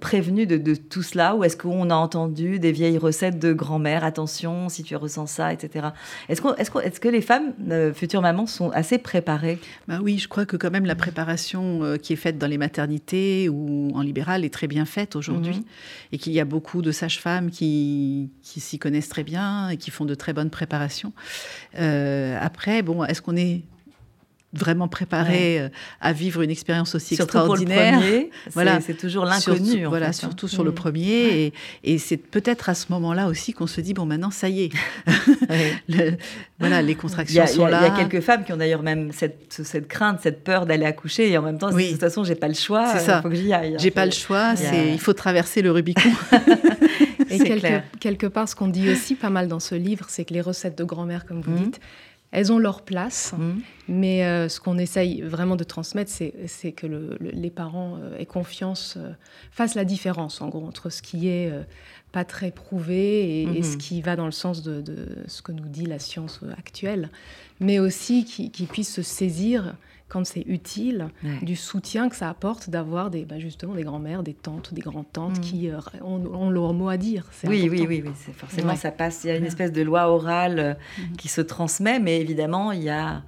[0.00, 4.68] prévenues de, tout cela ou est-ce qu'on a entendu des vieilles recettes de grand-mère, attention
[4.68, 5.88] si tu ressens ça, etc.
[6.28, 7.52] Est-ce est que les femmes,
[7.94, 9.58] futures mamans, sont assez préparées?
[9.88, 13.48] Bah Oui, je crois que quand même la préparation qui est faite dans les maternités
[13.48, 15.64] ou en libéral est très bien faite aujourd'hui mhm.
[16.12, 19.90] et qu'il y a beaucoup de sages-femmes qui qui s'y connaissent très bien et qui
[19.90, 21.12] font de très bonnes préparations.
[21.78, 23.62] Euh, après, bon, est-ce qu'on est
[24.54, 25.68] vraiment préparé euh,
[26.00, 28.00] à vivre une expérience aussi extraordinaire?
[28.52, 29.84] voilà, c'est toujours l'inconnu.
[29.86, 30.74] Voilà, surtout sur le mm.
[30.74, 34.64] premier, et, c'est peut-être à ce moment-là aussi qu'on se dit bon, maintenant ça y
[34.64, 34.70] est,
[36.58, 37.80] voilà, les contractions sont là.
[37.82, 40.86] Il y a quelques femmes qui ont d'ailleurs même cette, cette, crainte, cette peur d'aller
[40.86, 42.92] accoucher, et en même temps, de toute façon, j'ai pas le choix.
[42.92, 43.18] C'est ça.
[43.18, 43.76] Il faut que j'y aille.
[43.78, 44.56] J'ai pas le choix.
[44.56, 46.10] C'est il faut traverser le Rubicon.
[47.34, 50.34] Et quelque, quelque, part, ce qu'on dit aussi pas mal dans ce livre, c'est que
[50.34, 51.64] les recettes de grand-mère, comme vous mm.
[51.64, 51.80] dites,
[52.34, 53.60] elles ont leur place, mm.
[53.88, 56.86] mais euh, ce qu'on essaye vraiment de transmettre, c'est que
[57.20, 59.12] les parents euh, aient confiance, euh,
[59.52, 61.52] fassent la différence, en gros, entre ce qui est
[62.10, 63.76] pas très prouvé et, ce mm-hmm.
[63.78, 64.82] qui va dans le sens de,
[65.28, 67.08] ce que nous dit la science actuelle,
[67.60, 69.76] mais aussi qu'ils puissent se saisir
[70.08, 71.08] quand c'est utile,
[71.42, 75.38] du soutien que ça apporte d'avoir des, bah, justement des grands-mères, des tantes, des grands-tantes
[75.38, 75.40] mm.
[75.40, 75.70] qui
[76.02, 77.26] ont, leur mot à dire.
[77.44, 79.24] Oui, oui, oui, oui, forcément ça passe.
[79.24, 81.16] Il y a une espèce de loi orale mm.
[81.16, 83.22] qui se transmet, mais évidemment il y a,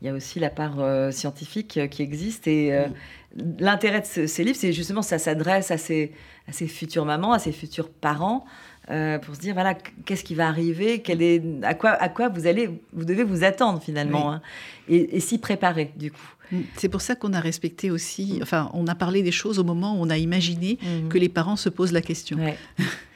[0.00, 2.86] il y a aussi la part euh, scientifique qui existe et euh,
[3.58, 6.12] l'intérêt de ces livres, c'est justement ça s'adresse à ces,
[6.48, 8.44] à ces futures mamans, à ces futurs parents.
[8.90, 9.72] Euh, pour se dire voilà
[10.04, 13.42] qu'est-ce qui va arriver, quel est, à quoi à quoi vous allez vous devez vous
[13.42, 14.42] attendre finalement hein,
[14.88, 16.34] et, s'y préparer du coup.
[16.52, 16.60] Mm.
[16.76, 19.94] C'est pour ça qu'on a respecté aussi, enfin, on a parlé des choses au moment
[19.94, 21.08] où on a imaginé mm.
[21.08, 22.38] que les parents se posent la question.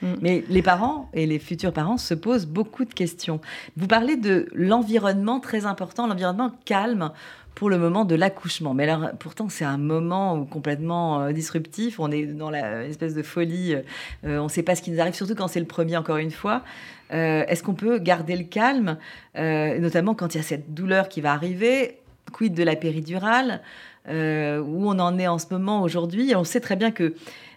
[0.00, 0.14] Mm.
[0.22, 3.40] Mais les parents et les futurs parents se posent beaucoup de questions.
[3.76, 7.10] Vous parlez de l'environnement très important, l'environnement calme
[7.58, 8.72] pour le moment de l'accouchement.
[8.72, 11.98] Mais alors, pourtant, c'est un moment complètement euh, disruptif.
[11.98, 13.74] On est dans la espèce de folie.
[14.22, 16.30] on ne sait pas ce qui nous arrive, surtout quand c'est le premier, encore une
[16.30, 16.62] fois.
[17.10, 18.98] Est-ce qu'on peut garder le calme,
[19.34, 21.96] notamment quand il y a cette douleur qui va arriver
[22.32, 23.62] Quid de la péridurale
[24.06, 26.34] Où on en est en ce moment aujourd'hui?
[26.36, 27.14] On sait très bien que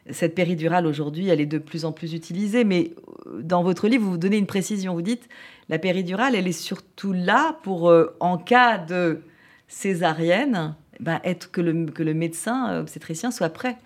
[0.09, 2.93] cette péridurale aujourd'hui, elle est de plus en plus utilisée, mais
[3.27, 4.93] euh, dans votre livre, vous vous donnez une précision.
[4.93, 5.29] Vous dites
[5.69, 9.21] la péridurale, elle est surtout là pour, euh, en cas de
[9.71, 13.77] césarienne, ben, être que le, que le médecin euh, obstétricien soit prêt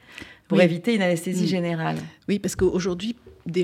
[0.47, 1.97] pour éviter une anesthésie générale.
[2.27, 3.15] Oui, parce qu'aujourd'hui,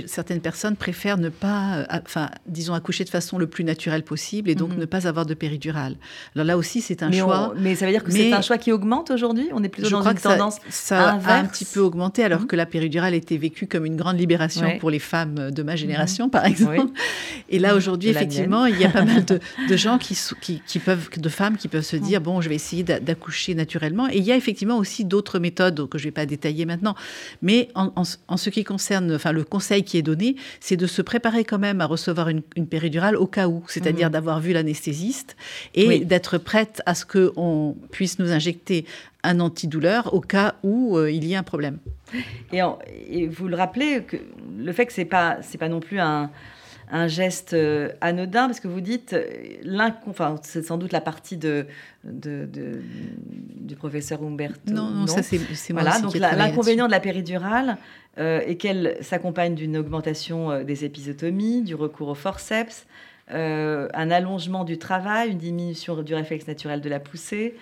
[0.06, 4.50] certaines personnes préfèrent ne pas, euh, enfin, disons, accoucher de façon le plus naturelle possible
[4.50, 4.80] et donc mhm.
[4.80, 5.96] ne pas avoir de péridurale.
[6.36, 7.54] Alors là aussi, c'est un choix.
[7.58, 9.50] mais ça veut dire que c'est un choix qui augmente aujourd'hui?
[9.54, 12.48] On est plutôt dans une tendance ça, a un petit peu augmenté alors mhm.
[12.48, 16.26] que la péridurale était vécue comme une grande libération pour les femmes de ma génération,
[16.26, 16.32] mhm.
[16.32, 16.92] par exemple.
[17.50, 19.40] Et là, aujourd'hui, effectivement, il y a pas mal de,
[19.76, 20.18] gens qui,
[20.68, 24.08] qui, peuvent, de femmes qui peuvent se dire, bon, je vais essayer d'accoucher naturellement.
[24.10, 26.96] Et il y a effectivement aussi d'autres méthodes que je ne vais pas détailler maintenant.
[27.42, 31.02] Mais en, en ce qui concerne, enfin, le conseil qui est donné, c'est de se
[31.02, 34.14] préparer quand même à recevoir une, péridurale au cas où, c'est-à-dire mhm.
[34.14, 35.38] d'avoir vu l'anesthésiste
[35.76, 38.86] et d'être prête à ce qu'on puisse nous injecter
[39.24, 41.78] un antidouleur au cas où euh, il y a un problème.
[42.52, 44.18] Et, vous le rappelez, que
[44.58, 46.30] le fait que ce n'est pas, pas non plus un,
[46.92, 51.38] un geste euh, anodin, parce que vous dites, euh, enfin, c'est sans doute la partie
[51.38, 51.66] de,
[52.04, 52.48] de,
[53.56, 54.72] du professeur Humberto.
[54.72, 55.40] Non, non, ça c'est
[55.74, 57.78] moi voilà, donc l'inconvénient de la péridurale
[58.18, 62.86] euh, est qu'elle s'accompagne d'une augmentation des épisotomies, du recours au forceps,
[63.30, 67.56] un allongement du travail, une diminution du réflexe naturel de la poussée,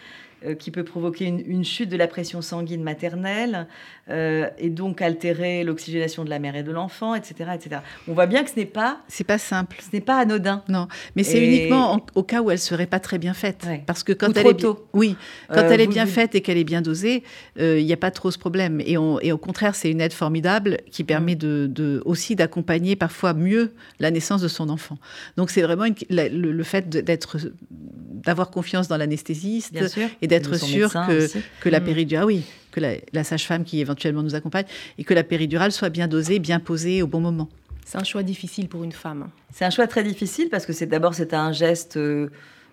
[0.57, 3.67] qui peut provoquer une, chute de la pression sanguine maternelle,
[4.09, 7.81] euh, et donc altérer l'oxygénation de la mère et de l'enfant, etc., etc.
[8.07, 9.01] On voit bien que ce n'est pas...
[9.07, 9.77] C'est pas simple.
[9.79, 10.63] Ce n'est pas anodin.
[10.67, 13.67] Non, mais c'est uniquement au cas où elle serait pas très bien faite.
[13.85, 14.87] Parce que quand elle est tôt.
[14.93, 15.15] oui,
[15.49, 17.23] quand euh, elle est bien faite et qu'elle est bien dosée,
[17.59, 18.81] euh, il n'y a pas trop ce problème.
[18.81, 21.67] Et, et au contraire, c'est une aide formidable qui permet mm.
[21.67, 24.97] de, aussi d'accompagner parfois mieux la naissance de son enfant.
[25.37, 27.37] Donc c'est vraiment le, fait d'être
[27.69, 29.75] d'avoir confiance dans l'anesthésiste
[30.21, 31.27] et d'être sûr que,
[31.59, 31.83] que la mm.
[31.83, 34.65] péridurale, ah oui, que la, sage-femme qui éventuellement nous accompagne,
[34.97, 37.49] et que la péridurale soit bien dosée, bien posée au bon moment.
[37.85, 39.29] C'est un choix difficile pour une femme.
[39.51, 42.29] C'est un choix très difficile parce que c'est d'abord c'est un geste euh,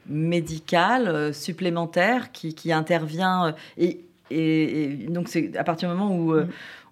[0.06, 3.92] médical euh, supplémentaire qui, intervient euh,
[4.30, 6.48] et, donc c'est à partir du moment où mm.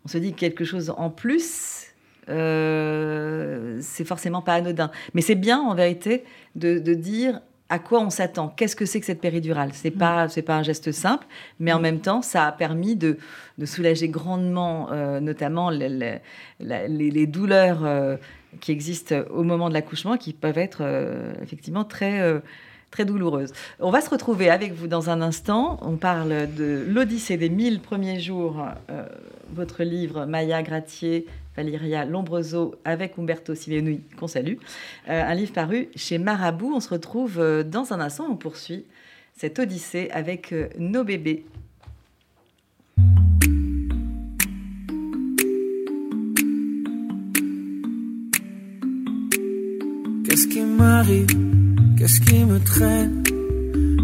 [0.07, 1.89] on se dit quelque chose en plus.
[2.27, 4.91] c'est forcément pas anodin.
[5.13, 6.25] Mais c'est bien en vérité
[6.55, 7.41] de, de dire
[7.75, 8.49] à quoi on s'attend?
[8.49, 9.71] Qu'est-ce que c'est que cette péridurale?
[9.73, 9.99] C'est mm.
[9.99, 11.27] pas c'est pas un geste simple,
[11.59, 11.83] mais en mm.
[11.83, 13.19] même temps, ça a permis de,
[13.65, 16.21] soulager grandement, euh, notamment les,
[16.61, 18.17] les, douleurs euh,
[18.61, 22.43] qui existent au moment de l'accouchement, qui peuvent être euh, effectivement très
[22.93, 23.53] très douloureuses.
[23.81, 25.79] On va se retrouver avec vous dans un instant.
[25.83, 28.65] On parle de l'Odyssée des mille premiers jours,
[29.53, 31.27] votre livre Maya Gratier,
[31.57, 34.57] Valeria Lombroso avec Umberto Silenui, qu'on salue.
[35.09, 36.73] Euh, un livre paru chez Marabout.
[36.75, 38.27] On se retrouve euh, dans un instant.
[38.29, 38.85] On poursuit
[39.37, 41.45] cette odyssée avec euh, nos bébés.
[50.25, 51.27] Qu'est-ce qui m'arrive?
[51.97, 53.23] Qu'est-ce qui me traîne?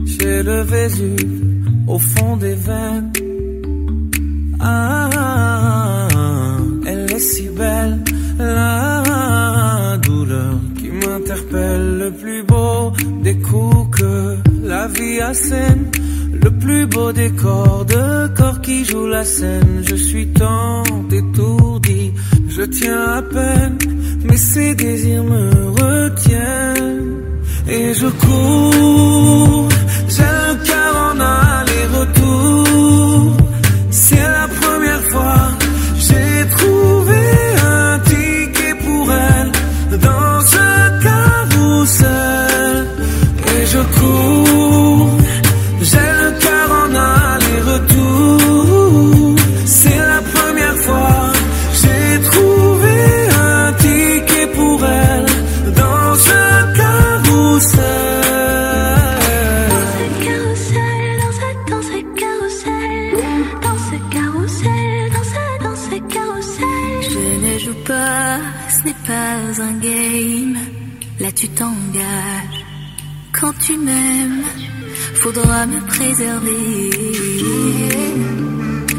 [0.07, 1.51] J'ai le Vésuve
[1.89, 3.13] au fond des veines.
[4.61, 5.00] ah
[7.21, 8.03] si belle,
[8.39, 15.91] la douleur qui m'interpelle, le plus beau des coups que la vie assène,
[16.33, 19.83] le plus beau des corps de corps qui joue la scène.
[19.87, 22.15] Je suis tant étourdi,
[22.49, 23.77] je tiens à peine,
[24.25, 27.17] mais ces désirs me retiennent
[27.69, 29.69] et je cours.
[30.09, 33.40] J'ai le cœur en aller-retour.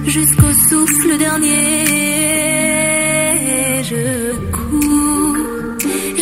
[0.06, 1.86] Jusqu'au souffle dernier.
[3.84, 5.38] Je cours,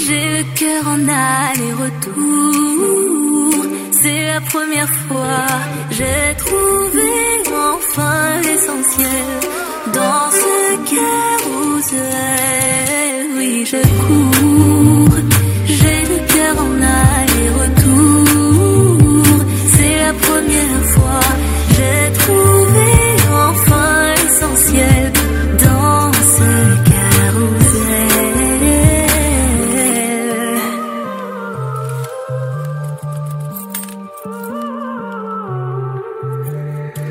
[0.03, 2.17] j'ai le cœur en aller-retour.
[3.91, 5.45] C'est la première fois,
[5.91, 7.09] j'ai trouvé
[7.73, 9.29] enfin l'essentiel
[9.93, 10.55] dans ce
[10.93, 11.99] carousel.
[13.37, 14.38] Oui, je cours,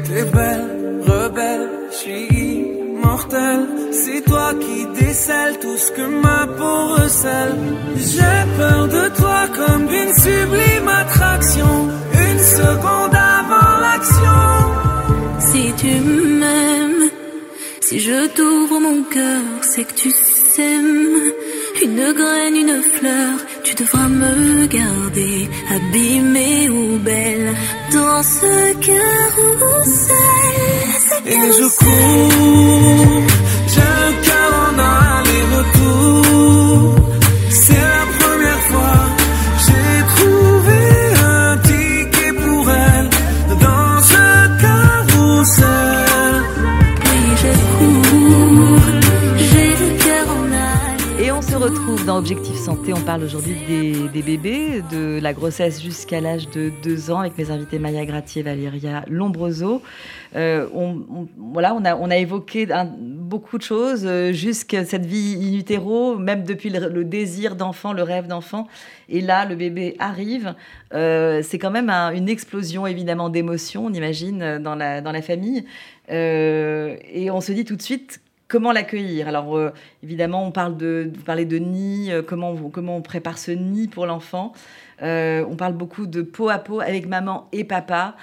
[0.08, 3.60] T'es belle, rebelle, je suis immortel.
[3.92, 7.58] C'est toi qui décèle tout ce que ma peau recèle.
[7.94, 11.88] J'ai peur de toi comme d'une sublime attraction.
[12.26, 14.40] Une seconde avant l'action.
[15.40, 15.92] Si tu
[16.40, 17.10] m'aimes,
[17.82, 21.32] si je t'ouvre mon cœur, c'est que tu s'aimes.
[21.82, 27.54] Une graine, une fleur, tu devras me garder, abîmée ou belle,
[27.92, 30.14] dans ce carrousel.
[31.26, 33.26] Et je cours,
[33.66, 34.78] j'ai un cœur en
[35.18, 36.97] aller-retour.
[52.08, 52.94] Dans Objectif Santé.
[52.94, 53.54] On parle aujourd'hui
[54.14, 58.42] des, bébés, de la grossesse jusqu'à l'âge de 2 ans avec mes invités Maya Gratier,
[58.42, 59.82] Valéria Lombroso.
[60.34, 62.66] Euh, on, voilà, on a, évoqué
[62.96, 68.04] beaucoup de choses, euh, jusqu'à cette vie in utero, même depuis le, désir d'enfant, le
[68.04, 68.68] rêve d'enfant.
[69.10, 70.54] Et là, le bébé arrive.
[70.94, 75.20] Euh, c'est quand même un- une explosion, évidemment, d'émotions, on imagine, dans la, dans la
[75.20, 75.66] famille.
[76.08, 79.28] Et on se dit tout de suite, comment l'accueillir?
[79.28, 79.70] Alors, euh,
[80.02, 83.50] évidemment, on parle de, vous parlez de nid, euh, comment, on- comment on prépare ce
[83.52, 84.52] nid pour l'enfant?
[85.02, 88.16] Euh, on parle beaucoup de peau à peau avec maman et papa.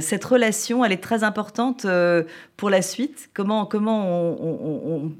[0.00, 1.84] Cette relation, elle est très importante
[2.56, 3.30] pour la suite.
[3.34, 5.12] Comment, comment, on, on- on-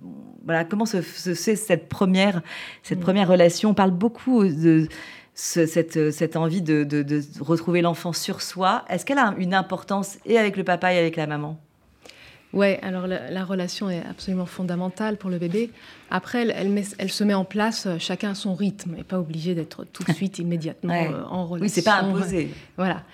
[0.44, 2.42] voilà, comment se, se fait cette première,
[2.84, 3.70] cette première relation?
[3.70, 4.86] On parle beaucoup de
[5.34, 8.84] ce- cette, cette envie de, de- de retrouver l'enfant sur soi.
[8.88, 11.58] Est-ce qu'elle a une importance et avec le papa et avec la maman?
[12.52, 15.70] Ouais, alors la, la relation est absolument fondamentale pour le bébé.
[16.10, 19.04] Après, elle, elle met- elle se met en place, euh, chacun à son rythme, et
[19.04, 21.10] pas obligé d'être tout de suite, immédiatement Ouais.
[21.10, 21.62] euh, en relation.
[21.64, 22.50] Oui, c'est pas imposé.
[22.76, 23.04] Voilà.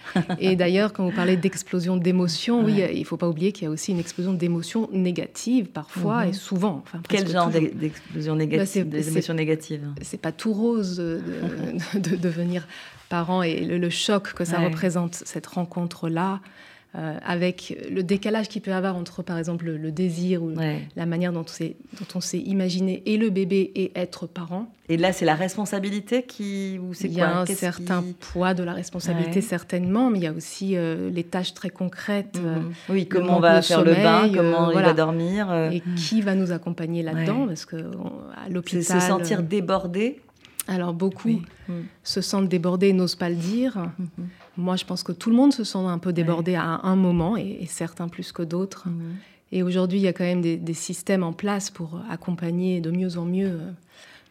[0.41, 2.93] Et d'ailleurs, quand vous parlez d'explosion d'émotions, oui, Ouais.
[2.97, 6.31] il faut pas oublier qu'il y a aussi une explosion d'émotions négatives parfois Mhm.
[6.31, 6.83] et souvent.
[6.85, 11.21] Enfin, Quel genre d'explosion Bah, négative, c'est- des émotions négatives c'est pas tout rose de,
[11.95, 12.67] de- de devenir
[13.09, 14.65] parent et le, le choc que ça Ouais.
[14.67, 16.41] représente, cette rencontre-là,
[16.97, 20.53] euh, avec le décalage qu'il peut y avoir entre, par exemple, le, le désir ou
[20.53, 20.81] Ouais.
[20.97, 21.45] la manière dont,
[22.15, 24.73] on s'est imaginé et le bébé et être parent.
[24.89, 26.79] Et là, c'est la responsabilité qui.
[26.83, 27.27] Ou Il y quoi?
[27.27, 29.41] a un certain qui- poids de la responsabilité, Ouais.
[29.43, 32.39] certainement, mais il y a aussi euh, les tâches très concrètes.
[32.43, 32.73] euh, Mhm.
[32.89, 35.51] Oui, comment on va faire le bain, sommeil, euh, comment il va dormir.
[35.51, 37.43] euh, Et qui va nous accompagner là-dedans?
[37.43, 37.49] Ouais.
[37.49, 40.21] Parce que on- à c'est l'hôpital, se sentir euh, débordé.
[40.69, 41.43] Alors beaucoup Oui.
[42.05, 43.77] Se sentent débordés et n'osent pas le dire.
[43.99, 44.29] Mhm.
[44.57, 47.37] Moi, je pense que tout le monde se sent un peu débordé à un moment,
[47.37, 48.89] et, et certains plus que d'autres.
[48.89, 49.17] Mhm.
[49.53, 52.91] Et aujourd'hui, il y a quand même des, des systèmes en place pour accompagner de
[52.91, 53.71] mieux en mieux euh,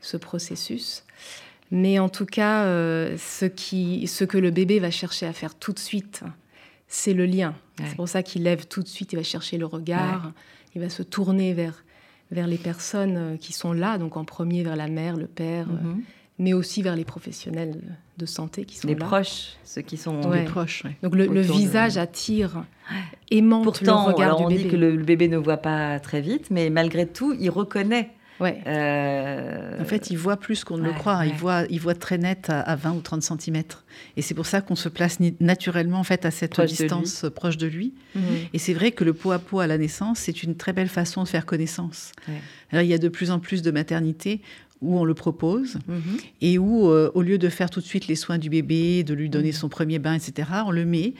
[0.02, 1.04] ce processus.
[1.72, 5.56] Mais en tout cas, euh, ce, qui, ce que le bébé va chercher à faire
[5.56, 6.22] tout de suite,
[6.88, 7.56] c'est le lien.
[7.80, 7.86] Ouais.
[7.90, 10.32] C'est pour ça qu'il lève tout de suite, il va chercher le regard,
[10.76, 11.84] il va se tourner vers,
[12.32, 15.68] vers les personnes euh, qui sont là, donc en premier vers la mère, le père,
[15.68, 16.02] Mhm.
[16.40, 17.76] Mais aussi vers les professionnels
[18.18, 19.06] de santé qui sont Les là.
[19.06, 20.22] proches, ceux qui sont.
[20.30, 20.40] Ouais.
[20.40, 20.96] Les proches, ouais.
[21.04, 22.64] Donc le, le autour de- visage attire,
[23.32, 24.64] aimante Pourtant, le regard alors du on bébé.
[24.64, 28.12] dit que le, le bébé ne voit pas très vite, mais malgré tout, il reconnaît.
[28.40, 28.62] Ouais.
[28.68, 31.26] euh, En fait, il voit plus qu'on ne le ouais, croit.
[31.26, 33.64] Il voit, il voit très net à, à 20 ou 30 cm.
[34.16, 37.58] Et c'est pour ça qu'on se place naturellement en fait à cette Proche distance proche
[37.58, 37.96] de lui.
[38.14, 38.22] mhm.
[38.54, 40.88] Et c'est vrai que le pot à pot à la naissance, c'est une très belle
[40.88, 42.12] façon de faire connaissance.
[42.28, 42.36] Ouais.
[42.72, 44.42] Alors, il y a de plus en plus de maternités
[44.82, 46.18] où on le propose Mhm.
[46.42, 49.14] et où, euh, au lieu de faire tout de suite les soins du bébé, de
[49.14, 51.14] lui donner son premier bain, etc., on le met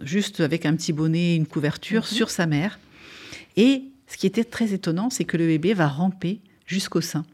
[0.00, 2.78] juste avec un petit bonnet, une couverture sur sa mère.
[3.56, 7.24] Et ce qui était très étonnant, c'est que le bébé va ramper jusqu'au sein.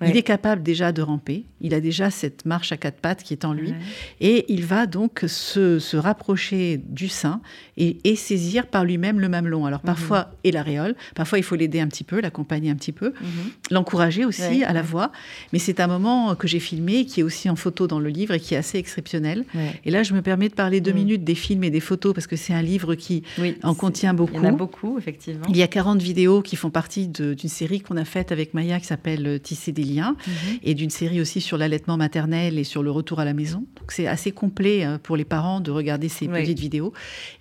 [0.00, 0.10] Ouais.
[0.10, 3.34] Il est capable déjà de ramper, il a déjà cette marche à quatre pattes qui
[3.34, 3.76] est en lui, Ouais.
[4.20, 7.40] et il va donc se, se rapprocher du sein
[7.76, 9.66] et, et saisir par lui-même le mamelon.
[9.66, 13.08] Alors parfois, et l'aréole, parfois il faut l'aider un petit peu, l'accompagner un petit peu,
[13.20, 13.50] Mhm.
[13.70, 15.12] l'encourager aussi Ouais, à la voix.
[15.52, 18.34] Mais c'est un moment que j'ai filmé, qui est aussi en photo dans le livre
[18.34, 19.44] et qui est assez exceptionnel.
[19.84, 20.96] Et là, je me permets de parler deux Mm.
[20.96, 24.14] minutes des films et des photos, parce que c'est un livre qui Oui, en contient
[24.14, 24.32] beaucoup.
[24.34, 25.46] Il y en a beaucoup, effectivement.
[25.48, 28.80] Il y a 40 vidéos qui font partie d'une série qu'on a faite avec Maya
[28.80, 30.58] qui s'appelle euh, Tisser des mhm.
[30.62, 33.64] et d'une série aussi sur l'allaitement maternel et sur le retour à la maison.
[33.78, 36.92] Donc c'est assez complet euh, pour les parents de regarder ces petites vidéos.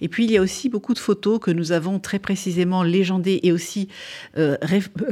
[0.01, 3.39] Et puis il y a aussi beaucoup de photos que nous avons très précisément légendées
[3.43, 3.87] et aussi
[4.37, 4.57] euh,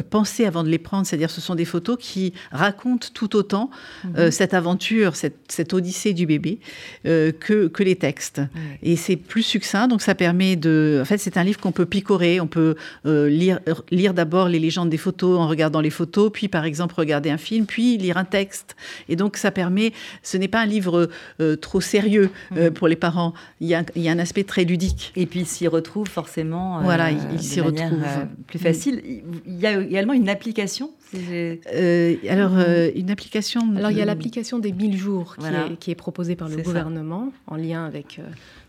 [0.09, 1.05] pensées avant de les prendre.
[1.05, 3.69] C'est-à-dire ce sont des photos qui racontent tout autant
[4.03, 4.31] mhm.
[4.31, 6.59] cette aventure, cette, odyssée du bébé
[7.03, 8.41] que, que les textes.
[8.81, 10.99] Et c'est plus succinct, donc ça permet de...
[11.01, 13.59] En fait, c'est un livre qu'on peut picorer, on peut lire,
[13.91, 17.37] lire d'abord les légendes des photos en regardant les photos, puis par exemple regarder un
[17.37, 18.75] film, puis lire un texte.
[19.09, 21.09] Et donc ça permet, ce n'est pas un livre
[21.39, 22.73] euh, trop sérieux euh, mm.
[22.73, 25.11] pour les parents, il y, a, il y, a, un aspect très ludique.
[25.15, 26.79] Et puis il s'y retrouve forcément.
[26.79, 28.03] Euh, voilà, il, s'y retrouve.
[28.47, 29.01] plus facile.
[29.45, 32.53] Il y a également une application alors,
[32.95, 33.61] une application.
[33.75, 36.57] Alors, il y a l'application des 1000 jours qui, est, qui, est, proposée par le
[36.57, 38.19] gouvernement en lien avec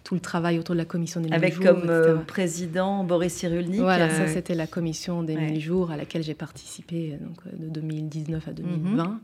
[0.09, 1.66] tout le travail autour de la commission des 1000 Avec jours.
[1.66, 3.81] Avec comme euh, président Boris Cyrulnik.
[3.81, 7.61] Voilà, ça euh, c'était la commission des 1000 jours à laquelle j'ai participé euh, donc,
[7.61, 9.20] de 2019 à 2020.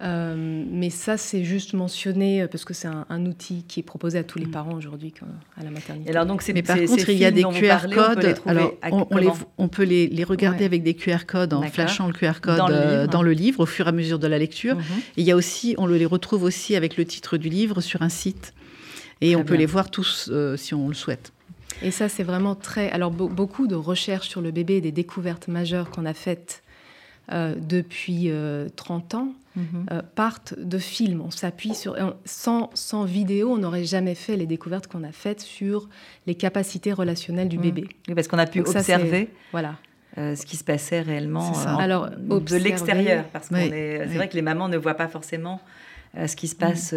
[0.00, 0.66] Mhm.
[0.72, 4.38] mais ça, c'est juste mentionné parce que c'est un, outil qui est proposé à tous
[4.38, 4.50] les mhm.
[4.50, 5.12] parents aujourd'hui
[5.58, 6.10] à la maternité.
[6.10, 8.40] alors donc, mais par contre, il y a des QR codes.
[8.46, 8.76] On alors,
[9.10, 12.40] on, les, on, peut les, les regarder avec des QR codes en flashant le QR
[12.40, 13.60] code dans le, livre.
[13.60, 14.76] au fur et à mesure de la lecture.
[14.76, 14.82] Mhm.
[15.16, 18.02] Et il y a aussi, on les retrouve aussi avec le titre du livre sur
[18.02, 18.54] un site.
[19.20, 21.32] Et on peut les voir tous euh, si on le souhaite.
[21.82, 22.90] Et ça, c'est vraiment très.
[22.90, 26.62] Alors, beaucoup de recherches sur le bébé et des découvertes majeures qu'on a faites
[27.32, 28.30] euh, depuis
[28.76, 30.02] 30 euh, ans mhm.
[30.14, 31.22] partent de films.
[31.24, 31.96] On s'appuie sur.
[32.24, 35.88] Sans, sans vidéo, on n'aurait jamais fait les découvertes qu'on a faites sur
[36.26, 37.62] les capacités relationnelles du mhm.
[37.62, 37.88] bébé.
[38.08, 39.30] Oui, parce qu'on a pu observer.
[39.52, 39.76] voilà.
[40.16, 43.24] ce qui se passait réellement Alors, de l'extérieur.
[43.32, 45.60] Parce que c'est vrai que les mamans ne voient pas forcément
[46.26, 46.94] ce qui se passe.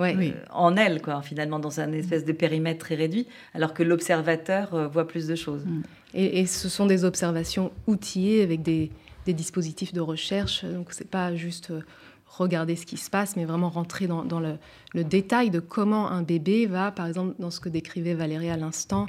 [0.00, 4.74] Euh, en elle, quoi, finalement, dans un espèce de périmètre très réduit, alors que l'observateur
[4.74, 5.64] euh, voit plus de choses.
[5.64, 5.82] Mm.
[6.14, 8.90] Et, ce sont des observations outillées avec des,
[9.32, 11.80] dispositifs de recherche, donc c'est pas juste euh,
[12.26, 16.66] regarder ce qui se passe, mais vraiment rentrer dans, le, détail de comment un bébé
[16.66, 19.06] va, par exemple, dans ce que décrivait Valérie à l'instant,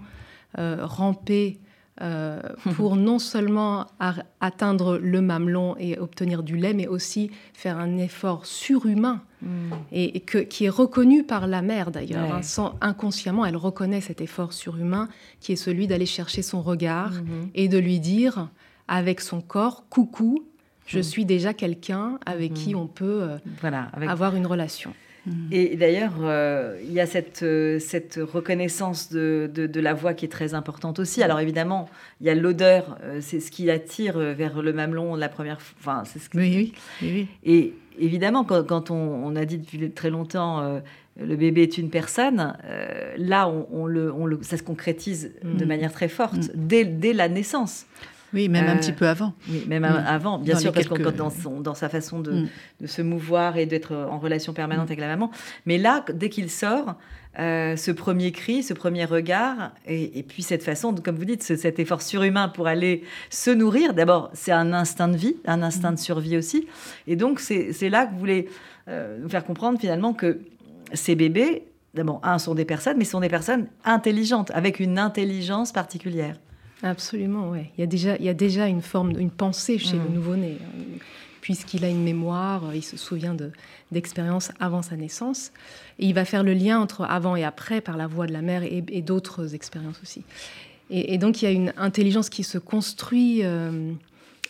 [0.58, 1.60] ramper
[2.02, 2.42] euh,
[2.76, 3.88] pour non seulement
[4.42, 9.72] atteindre le mamelon et obtenir du lait, mais aussi faire un effort surhumain hmm.
[9.94, 12.34] et, qui est reconnu par la mère d'ailleurs.
[12.34, 12.74] Hein.
[12.82, 15.08] inconsciemment, elle reconnaît cet effort surhumain
[15.40, 17.50] qui est celui d'aller chercher son regard hmm.
[17.54, 18.50] et de lui dire
[18.88, 20.46] avec son corps, coucou,
[20.86, 21.04] je hmm.
[21.04, 24.94] suis déjà quelqu'un avec qui on peut euh, avoir une relation.
[25.52, 30.26] Et d'ailleurs, euh, il y a cette, euh, cette reconnaissance de, de, la voix qui
[30.26, 31.24] est très importante aussi.
[31.24, 31.90] Alors évidemment,
[32.22, 35.76] il y a l'odeur, euh, c'est ce qui attire vers le mamelon la première fois.
[35.80, 40.82] Enfin, c'est ce oui, oui, Et évidemment, quand, quand on, a dit depuis très longtemps
[41.18, 42.56] le bébé est une personne,
[43.18, 45.68] là, on, le, on le, ça se concrétise de mm.
[45.68, 46.50] manière très forte mm.
[46.56, 47.86] dès, dès la naissance.
[48.36, 49.34] Oui, même un petit peu avant.
[49.50, 50.04] Oui, même mm.
[50.06, 52.48] avant, bien sûr, parce que dans, dans, sa façon de, mm.
[52.82, 54.92] de se mouvoir et d'être en relation permanente mm.
[54.92, 55.32] avec la maman.
[55.66, 56.96] Mais là, dès qu'il sort,
[57.38, 61.80] euh, ce premier cri, ce premier regard, et, puis cette façon, comme vous dites, cet
[61.80, 66.00] effort surhumain pour aller se nourrir, d'abord, c'est un instinct de vie, un instinct de
[66.00, 66.68] survie aussi.
[67.08, 68.48] Et donc, c'est là que vous voulez
[68.88, 70.40] euh, nous faire comprendre finalement que
[70.94, 75.74] ces bébés, d'abord, un, sont des personnes, mais sont des personnes intelligentes, avec une intelligence
[75.74, 76.38] particulière.
[76.86, 77.62] Absolument, oui.
[77.78, 80.14] Il y a déjà, il y a déjà une forme, une pensée chez le mm.
[80.14, 81.00] nouveau-né, hein.
[81.42, 83.36] puisqu'il a une mémoire, il se souvient
[83.92, 85.52] d'expériences avant sa naissance,
[85.98, 88.44] et il va faire le lien entre avant et après par la voix de la
[88.44, 90.22] mère et, d'autres expériences aussi.
[90.92, 93.44] Et, donc il y a une intelligence qui se construit.
[93.44, 93.92] Euh,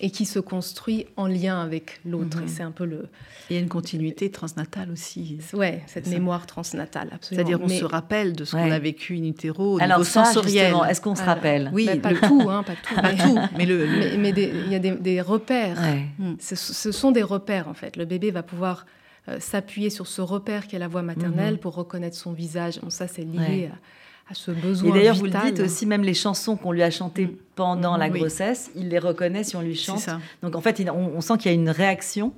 [0.02, 2.40] et qui se construit en lien avec l'autre.
[2.40, 2.48] Et mhm.
[2.48, 3.08] c'est un peu le.
[3.50, 5.38] Il y a une continuité transnatale aussi.
[5.54, 7.48] Ouais, cette mémoire transnatale, absolument.
[7.48, 10.26] C'est-à-dire, on se rappelle de ce qu'on a vécu in utero au Alors niveau ça,
[10.26, 10.76] sensoriel.
[10.90, 12.96] Est-ce qu'on se rappelle Oui, pas tout, hein, pas tout.
[12.96, 14.18] pas tout, mais le.
[14.18, 15.80] Mais, il y a des, repères.
[16.18, 16.34] Mm.
[16.40, 17.96] Ce, sont des repères en fait.
[17.98, 18.86] Le bébé va pouvoir
[19.30, 21.60] euh, s'appuyer sur ce repère qui est la voix maternelle mhm.
[21.60, 22.80] pour reconnaître son visage.
[22.82, 23.78] Bon, ça, c'est lié à
[24.30, 24.90] à ce besoin.
[24.90, 27.36] Et d'ailleurs, vous le dites aussi, même les chansons qu'on lui a chantées mm.
[27.56, 30.10] pendant la grossesse, il les reconnaît si on lui chante.
[30.42, 32.34] Donc en fait, on, sent qu'il y a une réaction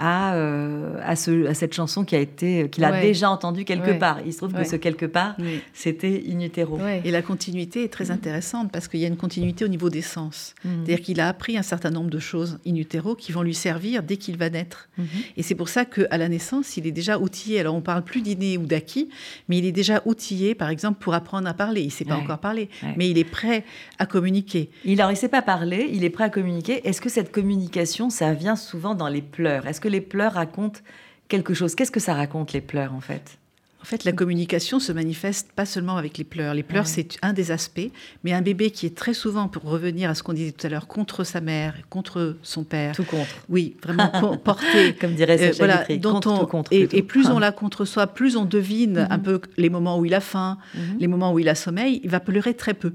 [0.00, 3.92] à, euh, à, ce, à, cette chanson qui a été qu'il a déjà entendue quelque
[3.98, 4.18] part.
[4.24, 5.36] Il se trouve que ce quelque part,
[5.74, 6.78] c'était in utero.
[7.04, 8.12] Et la continuité est très mm.
[8.12, 10.54] intéressante parce qu'il y a une continuité au niveau des sens.
[10.64, 10.68] Mm.
[10.68, 14.02] C'est-à-dire qu'il a appris un certain nombre de choses in utero qui vont lui servir
[14.02, 14.88] dès qu'il va naître.
[14.98, 15.04] Mm-hmm.
[15.36, 17.60] Et c'est pour ça qu'à la naissance, il est déjà outillé.
[17.60, 19.10] Alors on parle plus d'inné ou d'acquis,
[19.48, 21.82] mais il est déjà outillé, par exemple, pour apprendre à parler.
[21.82, 23.64] Il ne sait pas encore parler, mais il est prêt
[23.98, 24.70] à communiquer.
[24.86, 26.88] Il ne sait pas parler, il est prêt à communiquer.
[26.88, 29.66] Est-ce que cette communication, ça vient souvent dans les pleurs?
[29.66, 30.80] Est-ce que les pleurs racontent
[31.28, 31.74] quelque chose.
[31.74, 33.38] Qu'est-ce que ça raconte, les pleurs, en fait?
[33.82, 36.52] En fait, la communication se manifeste pas seulement avec les pleurs.
[36.52, 37.90] Les pleurs, c'est un des aspects,
[38.24, 40.70] mais un bébé qui est très souvent, pour revenir à ce qu'on disait tout à
[40.70, 42.94] l'heure, contre sa mère, contre son père.
[42.94, 43.34] Tout contre.
[43.48, 44.94] Oui, vraiment porté.
[45.00, 48.44] Comme dirait euh, voilà, dont on, contre, et, plus on l'a contre soi, plus on
[48.44, 49.06] devine mhm.
[49.08, 50.98] un peu les moments où il a faim, mhm.
[50.98, 52.92] les moments où il a sommeil, il va pleurer très peu.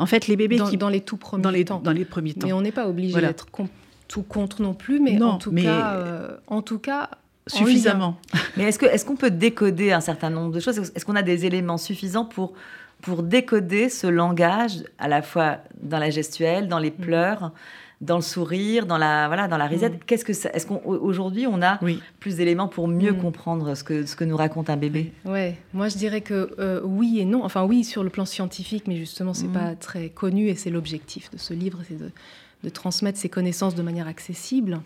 [0.00, 1.80] En fait, les bébés dans, qui dans les tout premiers dans les, temps.
[1.80, 2.48] Dans les premiers temps.
[2.48, 3.46] Mais on n'est pas obligé d'être
[4.08, 7.10] tout contre non plus, mais en tout cas, euh, en tout cas,
[7.46, 8.16] suffisamment.
[8.56, 10.78] Mais est-ce qu'on peut décoder un certain nombre de choses?
[10.78, 12.54] Est-ce qu'on a des éléments suffisants pour,
[13.02, 17.04] pour décoder ce langage, à la fois dans la gestuelle, dans les mm.
[17.04, 17.52] pleurs
[18.00, 19.94] dans le sourire, dans la voilà, dans la risette?
[19.94, 20.00] Mm.
[20.06, 21.80] Qu'est-ce que est-ce qu'aujourd'hui on, a
[22.20, 23.20] plus d'éléments pour mieux mm.
[23.20, 25.12] comprendre ce que ce que nous raconte un bébé?
[25.24, 27.44] Ouais, moi je dirais que euh, oui et non.
[27.44, 31.30] Enfin oui sur le plan scientifique, mais justement c'est pas très connu et c'est l'objectif
[31.30, 32.10] de ce livre, c'est de,
[32.64, 34.80] de transmettre ces connaissances de manière accessible.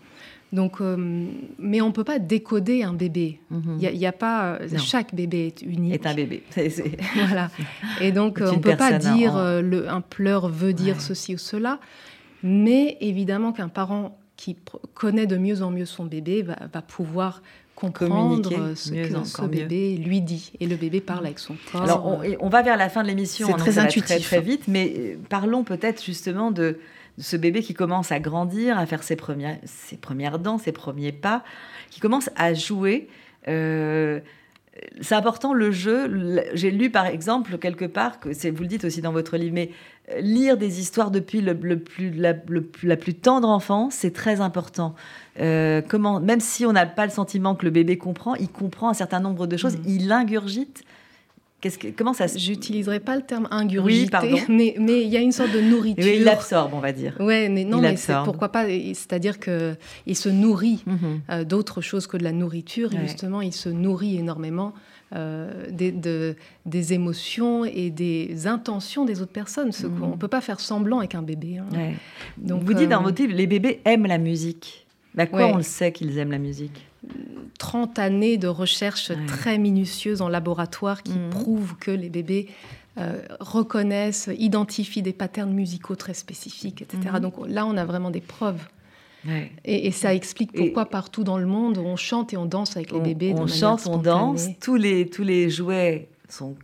[0.53, 1.25] Donc, euh,
[1.57, 3.39] mais on ne peut pas décoder un bébé.
[3.49, 4.59] Il n'y a, pas.
[4.61, 5.95] Euh, chaque bébé est unique.
[5.95, 6.43] Est un bébé.
[7.15, 7.49] voilà.
[7.99, 11.39] Et donc, on ne peut pas dire euh, le, un pleur veut dire ceci ou
[11.39, 11.79] cela.
[12.43, 14.55] Mais évidemment qu'un parent qui
[14.93, 17.41] connaît de mieux en mieux son bébé va, pouvoir
[17.73, 20.51] comprendre ce que ce bébé lui dit.
[20.59, 21.81] Et le bébé parle avec son corps.
[21.81, 23.47] Alors, on, va vers la fin de l'émission.
[23.47, 24.21] C'est très intuitif.
[24.23, 24.67] très vite.
[24.67, 26.77] Mais parlons peut-être justement de
[27.17, 31.11] ce bébé qui commence à grandir, à faire ses premières, ses premières dents, ses premiers
[31.11, 31.43] pas,
[31.89, 33.07] qui commence à jouer.
[33.47, 34.19] Euh,
[35.01, 36.43] c'est important le jeu.
[36.53, 39.69] J'ai lu par exemple quelque part, que vous le dites aussi dans votre livre, mais
[40.11, 42.33] euh, lire des histoires depuis le, plus, la,
[42.81, 44.95] la, plus tendre enfance, c'est très important.
[45.39, 48.89] Euh, comment, même si on n'a pas le sentiment que le bébé comprend, il comprend
[48.89, 49.87] un certain nombre de choses, mmh.
[49.87, 50.83] il ingurgite
[51.69, 55.51] que, comment ça J'utiliserai pas le terme ingurgité, mais mais il y a une sorte
[55.51, 56.05] de nourriture.
[56.05, 57.15] il l'absorbe, on va dire.
[57.19, 57.95] Ouais, mais non, mais
[58.25, 61.21] pourquoi pas C'est-à-dire que il se nourrit mhm.
[61.29, 62.89] euh, d'autre chose que de la nourriture.
[63.01, 64.73] justement, il se nourrit énormément
[65.15, 66.35] euh, des, de,
[66.65, 69.71] des émotions et des intentions des autres personnes.
[69.71, 70.03] Ce mhm.
[70.03, 71.59] On peut pas faire semblant avec un bébé.
[71.59, 71.93] Hein.
[72.37, 74.87] Donc, vous dites dans euh, votre livre, les bébés aiment la musique.
[75.17, 76.87] À quoi on le sait qu'ils aiment la musique?
[77.59, 81.29] 30 années de recherche très minutieuse en laboratoire qui mhm.
[81.29, 82.47] prouvent que les bébés
[82.97, 86.99] euh, reconnaissent, identifient des patterns musicaux très spécifiques, etc.
[87.13, 87.19] Mhm.
[87.19, 88.61] Donc là, on a vraiment des preuves.
[89.63, 92.99] Et, ça explique pourquoi partout dans le monde, on chante et on danse avec les
[92.99, 93.33] bébés.
[93.37, 96.55] On chante, on danse, tous les, tous les jouets sont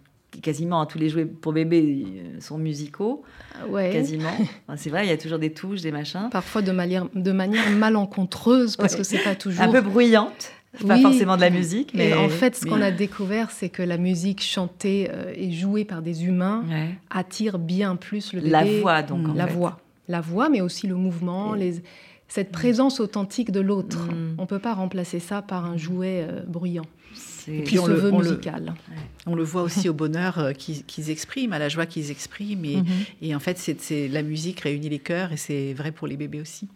[0.41, 3.23] quasiment tous les jouets pour bébés euh, sont musicaux.
[3.67, 3.91] Ouais.
[3.91, 4.31] Quasiment.
[4.75, 6.29] c'est vrai, il y a toujours des touches, des machins.
[6.31, 9.61] Parfois de manière, de manière malencontreuse, parce que c'est pas toujours.
[9.61, 10.51] Un peu bruyante.
[10.87, 12.13] Pas forcément de la musique, mais.
[12.13, 16.03] en fait, ce qu'on a découvert, c'est que la musique chantée euh, et jouée par
[16.03, 16.63] des humains
[17.09, 18.51] attire bien plus le bébé.
[18.51, 19.35] La voix, donc.
[19.35, 19.79] la voix.
[20.07, 21.81] La voix, mais aussi le mouvement, les...
[22.27, 24.07] cette présence authentique de l'autre.
[24.07, 24.35] Mm.
[24.37, 26.85] On ne peut pas remplacer ça par un jouet euh, bruyant.
[27.49, 28.73] Et puis on le, veut musical.
[29.25, 32.65] on le voit aussi au bonheur euh, qu'ils expriment, à la joie qu'ils expriment.
[32.65, 32.85] Et, mhm.
[33.21, 36.41] et en fait, c'est la musique réunit les cœurs et c'est vrai pour les bébés
[36.41, 36.67] aussi.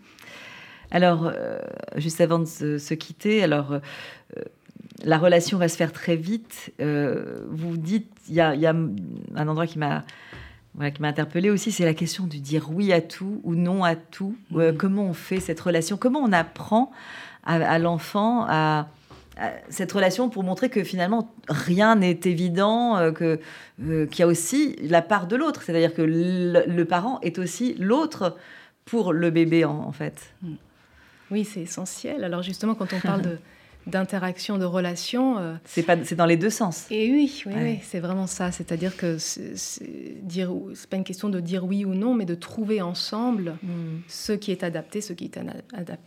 [0.92, 1.60] Alors, euh,
[1.98, 3.74] juste avant de se, quitter, alors.
[3.74, 3.80] Euh,
[5.06, 6.72] la relation va se faire très vite.
[6.80, 10.06] vous dites, il y, a, un endroit qui m'a
[10.76, 13.84] voilà, qui m'a interpellée aussi, c'est la question de dire oui à tout ou non
[13.84, 14.36] à tout.
[14.78, 15.98] Comment on fait cette relation?
[15.98, 16.92] Comment on apprend
[17.44, 18.88] à l'enfant à,
[19.70, 23.40] cette relation pour montrer que finalement rien n'est évident, euh, que
[23.82, 27.76] euh, qu'il y a aussi la part de l'autre, c'est-à-dire que le, parent est aussi
[27.80, 28.38] l'autre
[28.86, 30.34] pour le bébé en, fait.
[30.42, 30.54] Mm.
[31.32, 32.24] Oui, c'est essentiel.
[32.24, 33.38] Alors justement, quand on parle de
[33.88, 35.58] d'interaction, de relation.
[35.66, 36.86] c'est pas, c'est dans les deux sens.
[36.90, 38.52] Et oui, oui, c'est vraiment ça.
[38.52, 42.36] C'est-à-dire que c'est, dire, c'est pas une question de dire oui ou non, mais de
[42.36, 43.70] trouver ensemble mm.
[44.08, 45.40] ce qui est adapté, ce qui est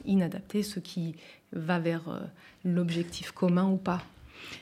[0.04, 1.16] inadapté, ce qui
[1.52, 2.20] va vers euh,
[2.64, 4.02] l'objectif commun ou pas.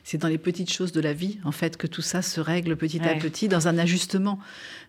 [0.02, 2.76] C'est dans les petites choses de la vie, en fait, que tout ça se règle
[2.76, 4.38] petit à petit dans un ajustement.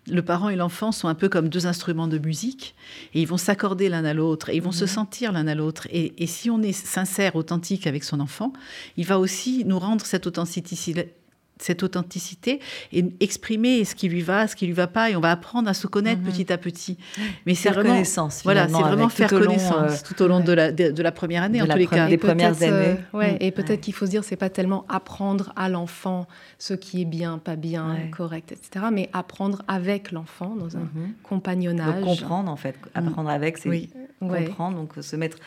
[0.07, 2.75] Le parent et l'enfant sont un peu comme deux instruments de musique,
[3.13, 4.89] et ils vont s'accorder l'un à l'autre, et ils vont se mhm.
[4.89, 5.87] sentir l'un à l'autre.
[5.91, 8.53] Et, et, si on est sincère, authentique avec son enfant,
[8.97, 11.13] il va aussi nous rendre cette authenticité
[11.59, 12.59] cette authenticité
[12.91, 15.69] et exprimer ce qui lui va, ce qui lui va pas, et on va apprendre
[15.69, 16.31] à se connaître mhm.
[16.31, 16.97] petit à petit.
[17.45, 18.41] Mais c'est vraiment connaissance.
[18.43, 21.61] Voilà, c'est vraiment faire connaissance euh, tout au long de, la, de, la première année,
[21.61, 22.97] en tous les cas, des premières années.
[23.13, 23.37] Euh, ouais, mm.
[23.41, 26.27] Et peut-être qu'il faut se dire, c'est pas tellement apprendre à l'enfant
[26.57, 31.13] ce qui est bien, pas bien, correct, etc., mais apprendre avec l'enfant dans un mhm.
[31.23, 32.03] compagnonnage.
[32.03, 33.89] comprendre en fait, apprendre avec, c'est
[34.19, 35.37] comprendre, donc se mettre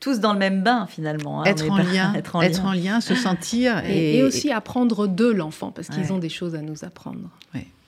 [0.00, 1.42] tous dans le même bain finalement.
[1.42, 1.44] Hein.
[1.46, 3.84] Être, en lien, être, en lien, se sentir.
[3.86, 7.30] Et, aussi apprendre de l'enfant, parce qu'ils ont des choses à nous apprendre.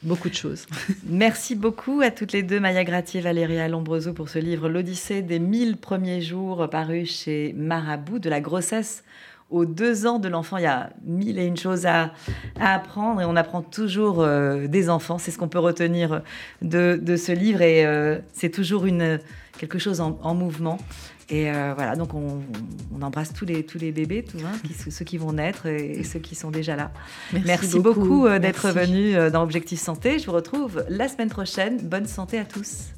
[0.02, 0.66] Beaucoup de choses.
[1.04, 5.20] Merci beaucoup à toutes les deux, Maya Gratier et Valéria Lombroso, pour ce livre L'Odyssée
[5.20, 9.04] des mille premiers jours, paru chez Marabout, de la grossesse
[9.50, 10.56] aux deux ans de l'enfant.
[10.56, 12.14] Il y a mille et une choses à,
[12.58, 15.18] apprendre et on apprend toujours des enfants.
[15.18, 16.22] C'est ce qu'on peut retenir
[16.62, 17.84] de, ce livre et
[18.32, 19.18] c'est toujours une,
[19.58, 20.78] quelque chose en mouvement.
[21.31, 22.43] Et euh, voilà, donc on,
[23.03, 24.53] embrasse tous les, tous les bébés, tous, hein,
[24.91, 26.91] ceux qui vont naître et, ceux qui sont déjà là.
[27.47, 30.18] Merci, beaucoup, euh, d'être venu euh, dans Objectif Santé.
[30.18, 31.78] Je vous retrouve la semaine prochaine.
[31.78, 32.89] Bonne santé à tous.